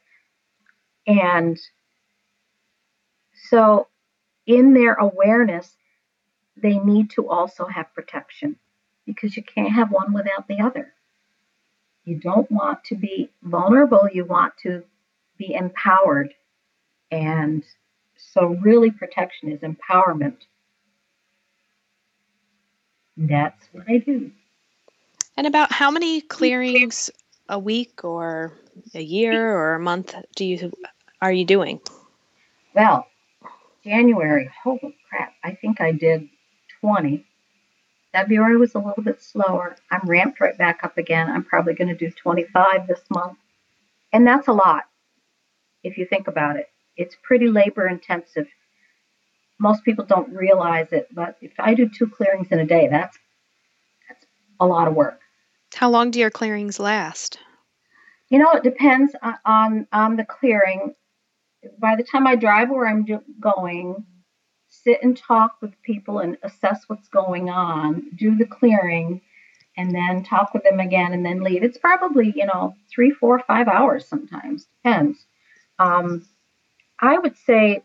[1.08, 1.58] And
[3.50, 3.88] so,
[4.46, 5.76] in their awareness,
[6.56, 8.58] they need to also have protection
[9.06, 10.94] because you can't have one without the other.
[12.06, 14.84] You don't want to be vulnerable, you want to
[15.38, 16.34] be empowered.
[17.12, 17.64] And
[18.18, 20.38] so, really, protection is empowerment.
[23.16, 24.32] That's what I do.
[25.38, 27.10] And about how many clearings
[27.50, 28.54] a week or
[28.94, 30.72] a year or a month do you
[31.22, 31.80] are you doing?
[32.74, 33.08] Well,
[33.84, 36.28] January, holy crap, I think I did
[36.82, 37.26] 20.
[38.14, 39.76] February was a little bit slower.
[39.92, 41.30] I'm ramped right back up again.
[41.30, 43.40] I'm probably going to do 25 this month.
[44.14, 44.84] And that's a lot
[45.84, 46.70] if you think about it.
[46.96, 48.48] It's pretty labor intensive.
[49.60, 53.18] Most people don't realize it, but if I do two clearings in a day, that's
[54.08, 54.26] that's
[54.60, 55.20] a lot of work.
[55.74, 57.40] How long do your clearings last?
[58.30, 60.94] You know, it depends uh, on on the clearing.
[61.80, 63.06] By the time I drive where I'm
[63.40, 64.06] going,
[64.84, 69.22] sit and talk with people and assess what's going on, do the clearing,
[69.78, 71.64] and then talk with them again and then leave.
[71.64, 75.26] It's probably, you know, three, four, five hours sometimes, depends.
[75.80, 76.26] Um,
[77.00, 77.84] I would say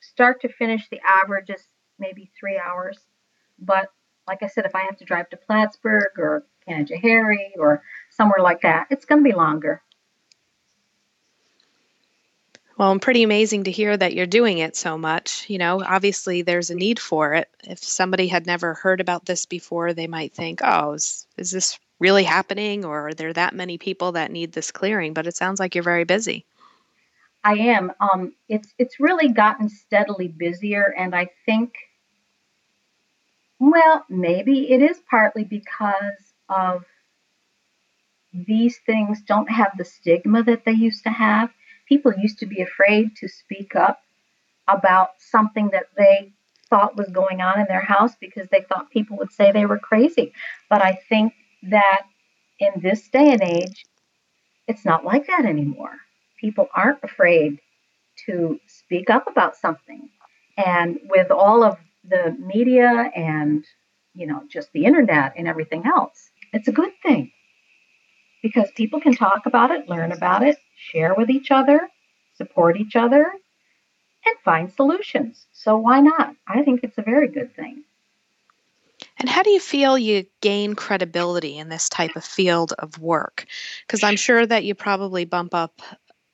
[0.00, 1.66] start to finish, the average is
[1.98, 2.98] maybe three hours.
[3.58, 3.88] But
[4.26, 8.62] like I said, if I have to drive to Plattsburgh or Canajoharie or somewhere like
[8.62, 9.82] that, it's going to be longer.
[12.80, 15.44] Well, I'm pretty amazing to hear that you're doing it so much.
[15.50, 17.50] You know, obviously there's a need for it.
[17.62, 21.78] If somebody had never heard about this before, they might think, oh, is, is this
[21.98, 22.86] really happening?
[22.86, 25.12] Or are there that many people that need this clearing?
[25.12, 26.46] But it sounds like you're very busy.
[27.44, 27.92] I am.
[28.00, 31.74] Um, it's it's really gotten steadily busier, and I think,
[33.58, 36.86] well, maybe it is partly because of
[38.32, 41.50] these things don't have the stigma that they used to have.
[41.90, 44.00] People used to be afraid to speak up
[44.66, 46.32] about something that they
[46.70, 49.78] thought was going on in their house because they thought people would say they were
[49.78, 50.32] crazy.
[50.70, 51.34] But I think
[51.64, 52.02] that
[52.60, 53.84] in this day and age,
[54.68, 55.96] it's not like that anymore
[56.40, 57.58] people aren't afraid
[58.26, 60.08] to speak up about something.
[60.56, 61.76] And with all of
[62.08, 63.64] the media and,
[64.14, 67.30] you know, just the internet and everything else, it's a good thing
[68.42, 71.88] because people can talk about it, learn about it, share with each other,
[72.34, 73.32] support each other,
[74.26, 75.46] and find solutions.
[75.52, 76.34] So why not?
[76.46, 77.84] I think it's a very good thing.
[79.18, 83.46] And how do you feel you gain credibility in this type of field of work?
[83.86, 85.80] Because I'm sure that you probably bump up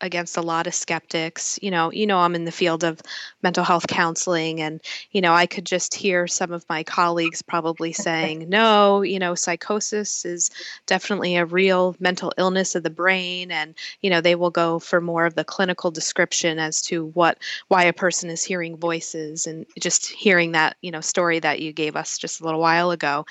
[0.00, 1.58] against a lot of skeptics.
[1.62, 3.00] You know you know i'm in the field of
[3.42, 4.80] mental health counseling and
[5.12, 9.34] you know i could just hear some of my colleagues probably saying no you know
[9.34, 10.50] psychosis is
[10.86, 13.50] definitely a real mental illness of the brain.
[13.50, 17.38] And you know they will go for more of the clinical description as to what
[17.68, 21.72] why a person is hearing voices and just hearing that you know story that you
[21.72, 23.24] gave us just a little while ago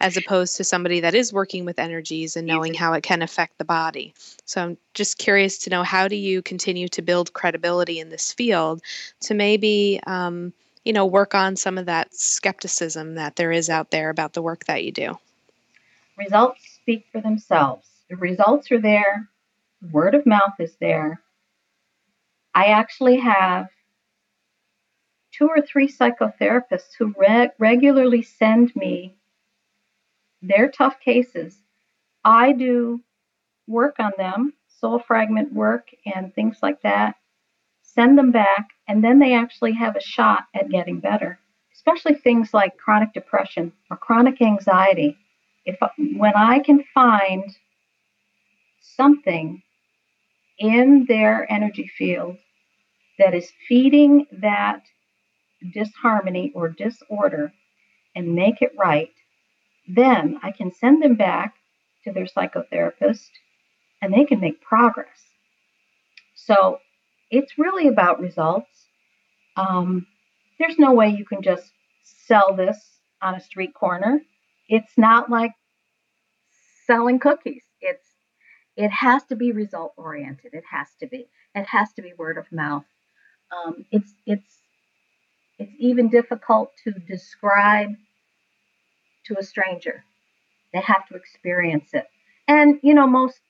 [0.00, 3.58] as opposed to somebody that is working with energies and knowing how it can affect
[3.58, 4.14] the body.
[4.44, 8.32] So i'm just curious to know how do you continue to build credibility in this
[8.32, 8.82] field
[9.20, 10.52] to maybe um,
[10.84, 14.42] you know work on some of that skepticism that there is out there about the
[14.42, 15.18] work that you do?
[16.18, 17.88] Results speak for themselves.
[18.10, 19.28] The results are there.
[19.90, 21.22] Word of mouth is there.
[22.54, 23.68] I actually have
[25.32, 29.16] two or three psychotherapists who re- regularly send me
[30.42, 31.56] their tough cases.
[32.24, 33.02] I do
[33.66, 37.16] work on them soul fragment work and things like that,
[37.82, 41.38] send them back, and then they actually have a shot at getting better.
[41.74, 45.16] Especially things like chronic depression or chronic anxiety.
[45.64, 45.76] If
[46.16, 47.44] when I can find
[48.80, 49.62] something
[50.58, 52.36] in their energy field
[53.18, 54.82] that is feeding that
[55.72, 57.52] disharmony or disorder
[58.14, 59.12] and make it right,
[59.88, 61.54] then I can send them back
[62.04, 63.28] to their psychotherapist
[64.02, 65.30] and they can make progress.
[66.36, 66.78] So
[67.30, 68.86] it's really about results.
[69.56, 70.06] Um,
[70.58, 71.72] there's no way you can just
[72.04, 72.78] sell this
[73.22, 74.20] on a street corner.
[74.68, 75.52] It's not like
[76.86, 77.64] selling cookies.
[77.80, 78.08] It's
[78.76, 80.54] it has to be result oriented.
[80.54, 81.28] It has to be.
[81.54, 82.84] It has to be word of mouth.
[83.52, 84.58] Um, it's it's
[85.58, 87.90] it's even difficult to describe
[89.26, 90.04] to a stranger
[90.72, 92.06] They have to experience it.
[92.48, 93.40] And you know, most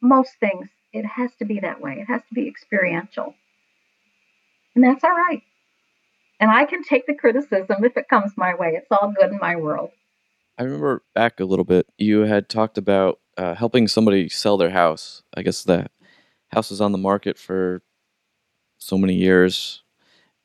[0.00, 1.98] most things, it has to be that way.
[2.00, 3.34] It has to be experiential.
[4.74, 5.42] And that's all right.
[6.38, 8.72] And I can take the criticism if it comes my way.
[8.76, 9.90] It's all good in my world.
[10.58, 14.70] I remember back a little bit, you had talked about uh, helping somebody sell their
[14.70, 15.22] house.
[15.36, 15.86] I guess the
[16.48, 17.82] house was on the market for
[18.78, 19.82] so many years,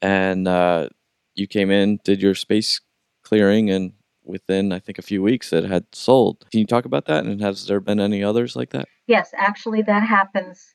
[0.02, 0.90] and uh,
[1.36, 2.82] you came in, did your space
[3.24, 3.94] clearing, and
[4.32, 6.46] within I think a few weeks it had sold.
[6.52, 7.26] Can you talk about that?
[7.26, 8.88] And has there been any others like that?
[9.08, 10.74] Yes, actually, that happens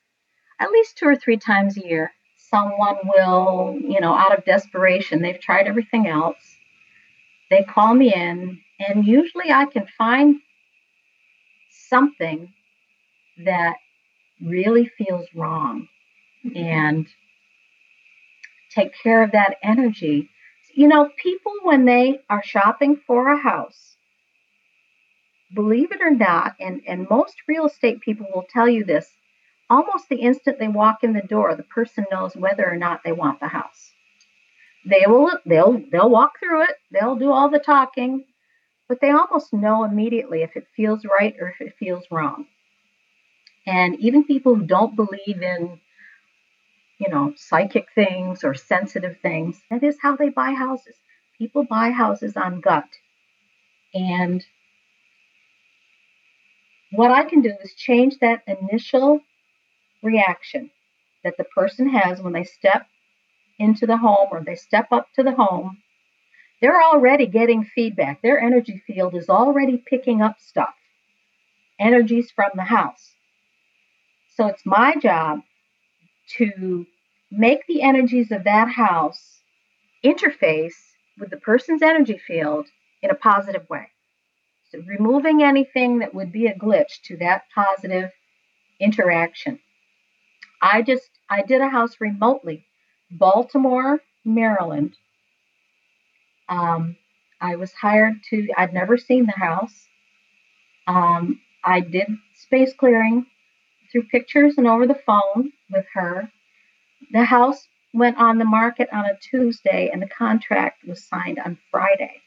[0.61, 2.12] at least two or three times a year.
[2.50, 6.36] Someone will, you know, out of desperation, they've tried everything else.
[7.50, 10.36] They call me in, and usually I can find
[11.70, 12.52] something
[13.44, 13.76] that
[14.40, 15.88] really feels wrong
[16.44, 16.57] mm-hmm.
[16.57, 17.07] and
[18.70, 20.28] take care of that energy.
[20.77, 23.97] You know, people, when they are shopping for a house,
[25.55, 29.11] believe it or not, and, and most real estate people will tell you this,
[29.70, 33.12] almost the instant they walk in the door, the person knows whether or not they
[33.12, 33.91] want the house.
[34.85, 38.27] They will they'll they'll walk through it, they'll do all the talking,
[38.87, 42.47] but they almost know immediately if it feels right or if it feels wrong.
[43.66, 45.81] And even people who don't believe in,
[46.99, 50.94] you know, psychic things or sensitive things, that is how they buy houses.
[51.38, 52.88] People buy houses on gut.
[53.94, 54.44] And
[56.92, 59.20] what I can do is change that initial
[60.03, 60.70] reaction
[61.24, 62.86] that the person has when they step
[63.59, 65.78] into the home or they step up to the home
[66.61, 68.22] they're already getting feedback.
[68.22, 70.74] Their energy field is already picking up stuff,
[71.78, 73.12] energies from the house.
[74.36, 75.40] So it's my job
[76.39, 76.87] to
[77.31, 79.41] make the energies of that house
[80.05, 80.74] interface
[81.18, 82.66] with the person's energy field
[83.03, 83.89] in a positive way.
[84.70, 88.11] So removing anything that would be a glitch to that positive
[88.81, 89.59] interaction.
[90.61, 92.64] I just I did a house remotely,
[93.11, 94.97] Baltimore, Maryland,
[96.49, 96.97] um,
[97.41, 99.89] I was hired to, I'd never seen the house.
[100.87, 103.27] Um, I did space clearing
[103.91, 106.30] through pictures and over the phone with her.
[107.12, 111.59] The house went on the market on a Tuesday and the contract was signed on
[111.70, 112.22] Friday.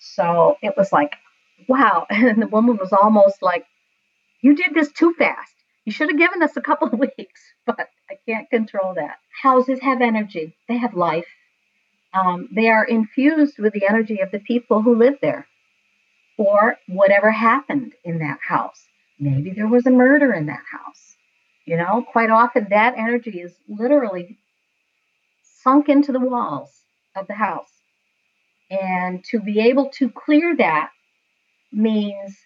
[0.00, 1.14] So it was like,
[1.68, 2.06] wow.
[2.10, 3.64] And the woman was almost like,
[4.42, 5.54] You did this too fast.
[5.84, 9.16] You should have given us a couple of weeks, but I can't control that.
[9.42, 11.26] Houses have energy, they have life
[12.14, 15.46] um, they are infused with the energy of the people who live there
[16.38, 18.86] or whatever happened in that house.
[19.18, 21.16] Maybe there was a murder in that house.
[21.64, 24.38] You know, quite often that energy is literally
[25.42, 26.82] sunk into the walls
[27.14, 27.70] of the house.
[28.70, 30.90] And to be able to clear that
[31.72, 32.36] means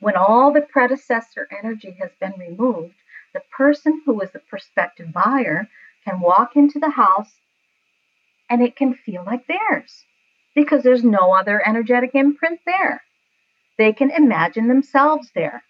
[0.00, 2.94] when all the predecessor energy has been removed,
[3.34, 5.68] the person who is the prospective buyer
[6.04, 7.32] can walk into the house
[8.48, 10.04] and it can feel like theirs
[10.54, 13.02] because there's no other energetic imprint there.
[13.76, 15.62] They can imagine themselves there.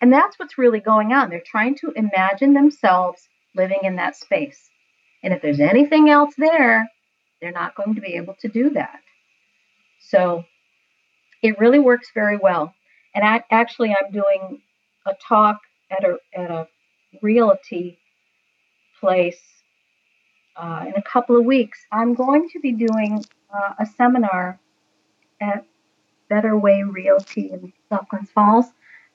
[0.00, 1.28] And that's what's really going on.
[1.28, 4.70] They're trying to imagine themselves living in that space.
[5.22, 6.88] And if there's anything else there,
[7.40, 9.00] they're not going to be able to do that.
[10.00, 10.44] So
[11.42, 12.74] it really works very well.
[13.14, 14.62] And I actually I'm doing
[15.06, 15.58] a talk
[15.90, 16.68] at a at a
[17.22, 17.98] realty
[19.00, 19.40] place
[20.58, 23.24] uh, in a couple of weeks, I'm going to be doing
[23.54, 24.58] uh, a seminar
[25.40, 25.64] at
[26.28, 28.66] Better Way Realty in South Falls.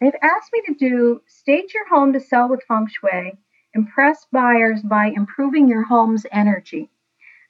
[0.04, 3.38] They've asked me to do stage your home to sell with feng shui,
[3.74, 6.89] impress buyers by improving your home's energy.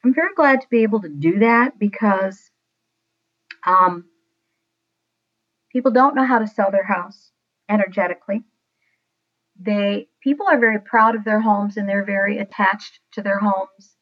[0.03, 2.51] I'm very glad to be able to do that because
[3.65, 4.05] um,
[5.71, 7.31] people don't know how to sell their house
[7.69, 8.43] energetically.
[9.59, 13.95] They people are very proud of their homes and they're very attached to their homes.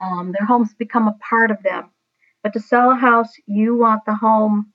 [0.00, 1.90] Um, their homes become a part of them.
[2.42, 4.72] But to sell a house, you want the home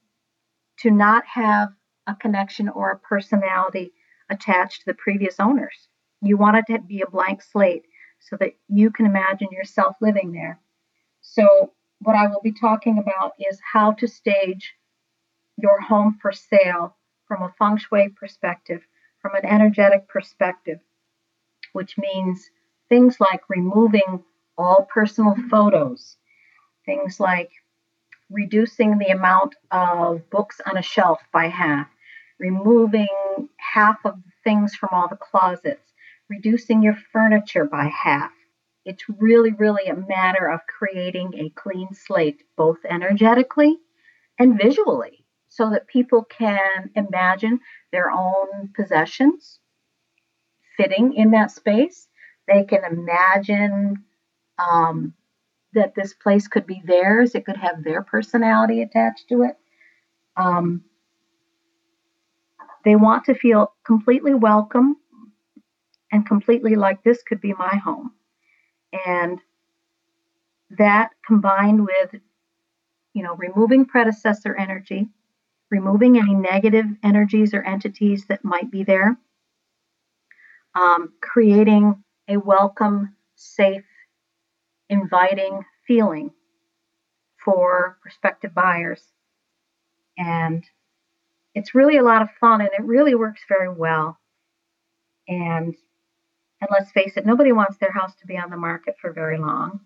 [0.77, 1.73] to not have
[2.09, 3.93] a connection or a personality
[4.29, 5.87] attached to the previous owners.
[6.21, 7.85] You want it to be a blank slate
[8.19, 10.59] so that you can imagine yourself living there.
[11.21, 14.73] So, what I will be talking about is how to stage
[15.57, 16.95] your home for sale
[17.27, 18.81] from a feng shui perspective
[19.21, 20.79] from an energetic perspective,
[21.73, 22.49] which means
[22.87, 24.23] things like removing
[24.57, 26.17] all personal photos,
[26.85, 27.51] things like
[28.29, 31.87] reducing the amount of books on a shelf by half,
[32.39, 33.07] removing
[33.57, 35.93] half of the things from all the closets,
[36.29, 38.31] reducing your furniture by half.
[38.85, 43.77] It's really, really a matter of creating a clean slate, both energetically
[44.39, 47.59] and visually so that people can imagine
[47.91, 49.59] their own possessions
[50.77, 52.07] fitting in that space.
[52.47, 54.03] They can imagine
[54.57, 55.13] um,
[55.73, 59.57] that this place could be theirs, it could have their personality attached to it.
[60.37, 60.83] Um,
[62.85, 64.95] they want to feel completely welcome
[66.11, 68.11] and completely like this could be my home.
[69.05, 69.39] And
[70.71, 72.21] that combined with,
[73.13, 75.07] you know, removing predecessor energy,
[75.69, 79.17] removing any negative energies or entities that might be there,
[80.75, 83.85] um, creating a welcome, safe,
[84.89, 86.31] inviting feeling
[87.43, 89.01] for prospective buyers.
[90.17, 90.63] And
[91.55, 94.17] it's really a lot of fun and it really works very well.
[95.27, 95.75] And
[96.61, 99.37] and let's face it, nobody wants their house to be on the market for very
[99.37, 99.79] long.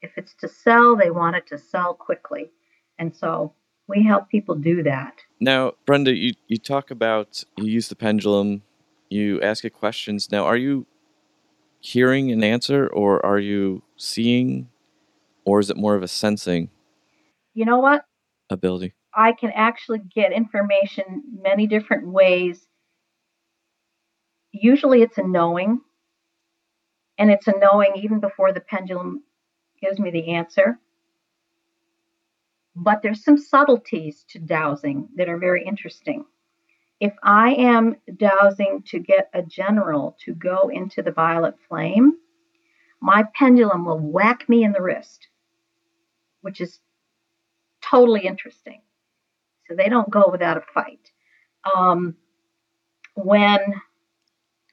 [0.00, 2.52] If it's to sell, they want it to sell quickly.
[2.98, 3.54] And so
[3.88, 5.14] we help people do that.
[5.40, 8.62] Now, Brenda, you, you talk about you use the pendulum,
[9.08, 10.30] you ask it questions.
[10.30, 10.86] Now, are you
[11.80, 14.68] hearing an answer or are you seeing
[15.44, 16.70] or is it more of a sensing?
[17.54, 18.04] You know what?
[18.50, 18.94] Ability.
[19.14, 22.66] I can actually get information many different ways.
[24.52, 25.80] Usually it's a knowing,
[27.18, 29.22] and it's a knowing even before the pendulum
[29.80, 30.78] gives me the answer.
[32.76, 36.24] But there's some subtleties to dowsing that are very interesting.
[37.00, 42.12] If I am dowsing to get a general to go into the violet flame,
[43.00, 45.28] my pendulum will whack me in the wrist,
[46.42, 46.80] which is
[47.82, 48.82] totally interesting.
[49.70, 51.12] So they don't go without a fight.
[51.76, 52.16] Um,
[53.14, 53.60] when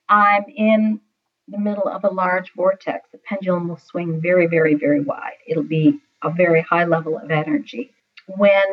[0.09, 1.01] I'm in
[1.47, 5.37] the middle of a large vortex, the pendulum will swing very, very, very wide.
[5.47, 7.91] It'll be a very high level of energy.
[8.25, 8.65] When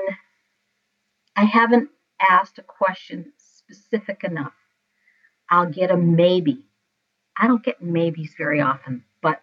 [1.37, 1.91] I haven't
[2.31, 4.55] asked a question specific enough,
[5.51, 6.64] I'll get a maybe.
[7.37, 9.43] I don't get maybes very often, but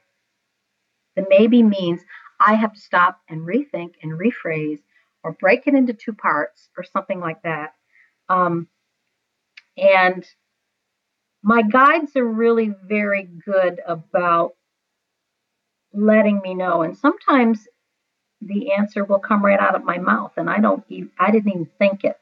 [1.15, 2.01] the maybe means
[2.39, 4.79] I have to stop and rethink and rephrase
[5.23, 7.73] or break it into two parts or something like that.
[8.29, 8.67] Um,
[9.77, 10.25] and
[11.43, 14.53] my guides are really very good about
[15.93, 16.81] letting me know.
[16.81, 17.67] And sometimes
[18.41, 21.51] the answer will come right out of my mouth and I don't even, I didn't
[21.51, 22.17] even think it.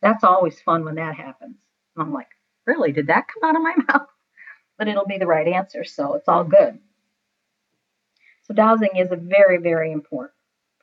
[0.00, 1.56] That's always fun when that happens.
[1.96, 2.28] And I'm like,
[2.66, 4.08] really, did that come out of my mouth?
[4.78, 6.78] But it'll be the right answer, so it's all good.
[8.44, 10.32] So dowsing is a very, very important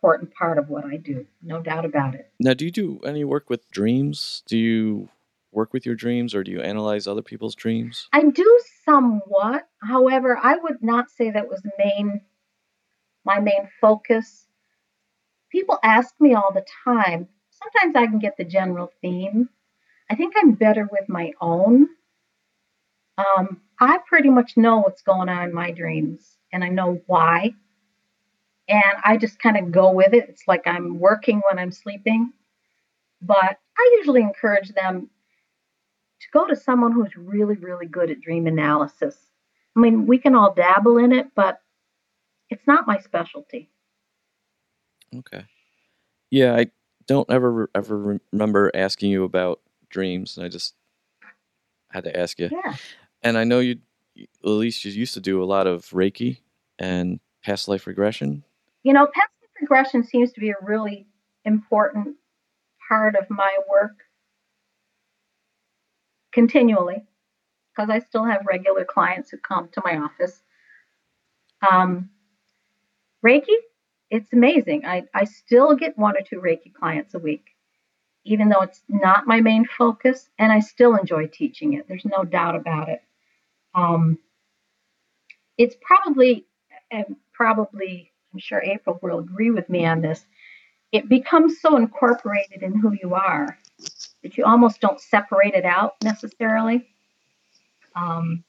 [0.01, 2.31] important part of what I do, no doubt about it.
[2.39, 4.43] Now, do you do any work with dreams?
[4.47, 5.09] Do you
[5.51, 8.07] work with your dreams or do you analyze other people's dreams?
[8.13, 9.67] I do somewhat.
[9.81, 12.21] However, I would not say that was main
[13.25, 14.47] my main focus.
[15.51, 17.27] People ask me all the time.
[17.49, 19.49] Sometimes I can get the general theme.
[20.09, 21.89] I think I'm better with my own.
[23.17, 27.53] Um, I pretty much know what's going on in my dreams and I know why
[28.69, 30.29] and I just kind of go with it.
[30.29, 32.31] It's like I'm working when I'm sleeping.
[33.21, 35.09] But I usually encourage them
[36.21, 39.17] to go to someone who's really, really good at dream analysis.
[39.75, 41.59] I mean, we can all dabble in it, but
[42.49, 43.69] it's not my specialty.
[45.15, 45.43] Okay.
[46.29, 46.67] Yeah, I
[47.07, 50.75] don't ever ever remember asking you about dreams, and I just
[51.91, 52.49] had to ask you.
[52.51, 52.75] Yeah.
[53.23, 53.79] And I know you,
[54.17, 56.39] at least you used to do a lot of Reiki
[56.77, 58.43] and past life regression.
[58.83, 61.07] You know, past regression seems to be a really
[61.45, 62.15] important
[62.87, 63.97] part of my work
[66.31, 67.03] continually
[67.71, 70.41] because I still have regular clients who come to my office.
[71.69, 72.09] Um,
[73.25, 73.55] Reiki,
[74.09, 74.85] it's amazing.
[74.85, 77.45] I, I still get one or two Reiki clients a week,
[78.23, 81.87] even though it's not my main focus, and I still enjoy teaching it.
[81.87, 83.01] There's no doubt about it.
[83.75, 84.17] Um,
[85.57, 86.45] it's probably,
[87.33, 90.25] probably I'm sure April will agree with me on this,
[90.91, 93.57] it becomes so incorporated in who you are
[94.23, 96.87] that you almost don't separate it out necessarily.
[97.95, 98.43] Um,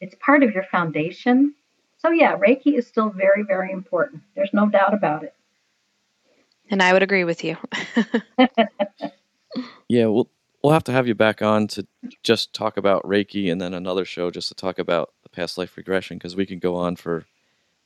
[0.00, 1.54] it's part of your foundation.
[1.98, 4.22] So, yeah, Reiki is still very, very important.
[4.34, 5.34] There's no doubt about it.
[6.70, 7.56] And I would agree with you.
[9.88, 10.28] yeah, we'll,
[10.62, 11.86] we'll have to have you back on to
[12.22, 15.76] just talk about Reiki and then another show just to talk about the past life
[15.76, 17.24] regression because we can go on for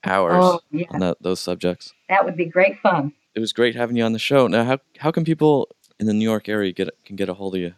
[0.07, 0.87] hours oh, yeah.
[0.91, 1.93] on that, those subjects.
[2.09, 3.13] That would be great fun.
[3.35, 4.47] It was great having you on the show.
[4.47, 7.55] Now, how how can people in the New York area get can get a hold
[7.55, 7.75] of you?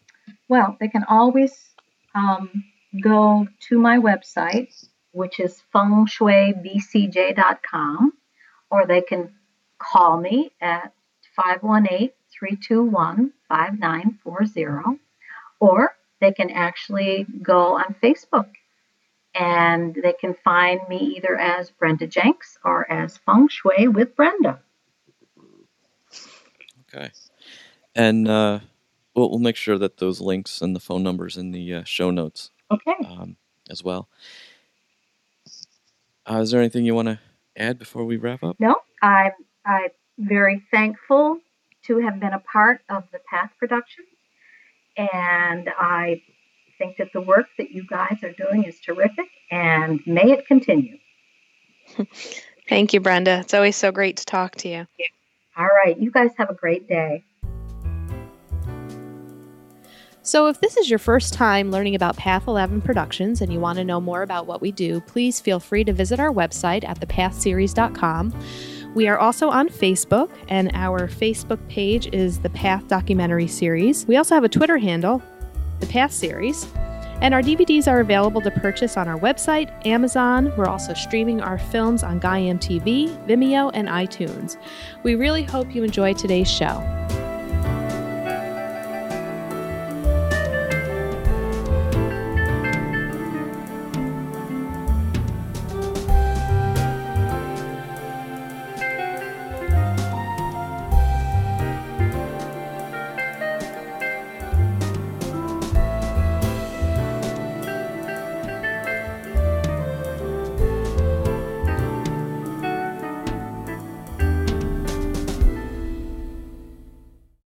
[0.49, 1.75] Well, they can always
[2.15, 2.65] um,
[3.03, 4.73] go to my website,
[5.13, 8.13] which is fengshuibcj.com,
[8.71, 9.33] or they can
[9.79, 10.93] call me at
[11.37, 15.01] 518 321 5940.
[15.61, 18.51] Or they can actually go on Facebook
[19.35, 24.61] and they can find me either as Brenda Jenks or as Feng Shui with Brenda.
[26.95, 27.11] Okay.
[27.95, 28.61] And uh,
[29.15, 32.11] we'll, we'll make sure that those links and the phone numbers in the uh, show
[32.11, 32.95] notes Okay.
[33.07, 33.37] um,
[33.71, 34.09] as well.
[36.31, 37.19] Uh, is there anything you want to
[37.57, 38.57] add before we wrap up?
[38.59, 39.33] No, I'm,
[39.65, 41.39] I'm very thankful
[41.85, 44.05] to have been a part of the Path production.
[44.97, 46.23] And I
[46.79, 50.99] think that the work that you guys are doing is terrific and may it continue.
[52.69, 53.41] Thank you, Brenda.
[53.41, 54.87] It's always so great to talk to you.
[55.57, 55.99] All right.
[55.99, 57.25] You guys have a great day.
[60.23, 63.79] So, if this is your first time learning about Path 11 Productions and you want
[63.79, 67.01] to know more about what we do, please feel free to visit our website at
[67.01, 68.39] thepathseries.com.
[68.95, 74.05] We are also on Facebook, and our Facebook page is the Path Documentary Series.
[74.07, 75.23] We also have a Twitter handle,
[75.81, 76.67] the Path Series.
[77.21, 80.53] And our DVDs are available to purchase on our website, Amazon.
[80.57, 84.57] We're also streaming our films on Gaiam TV, Vimeo, and iTunes.
[85.03, 86.85] We really hope you enjoy today's show.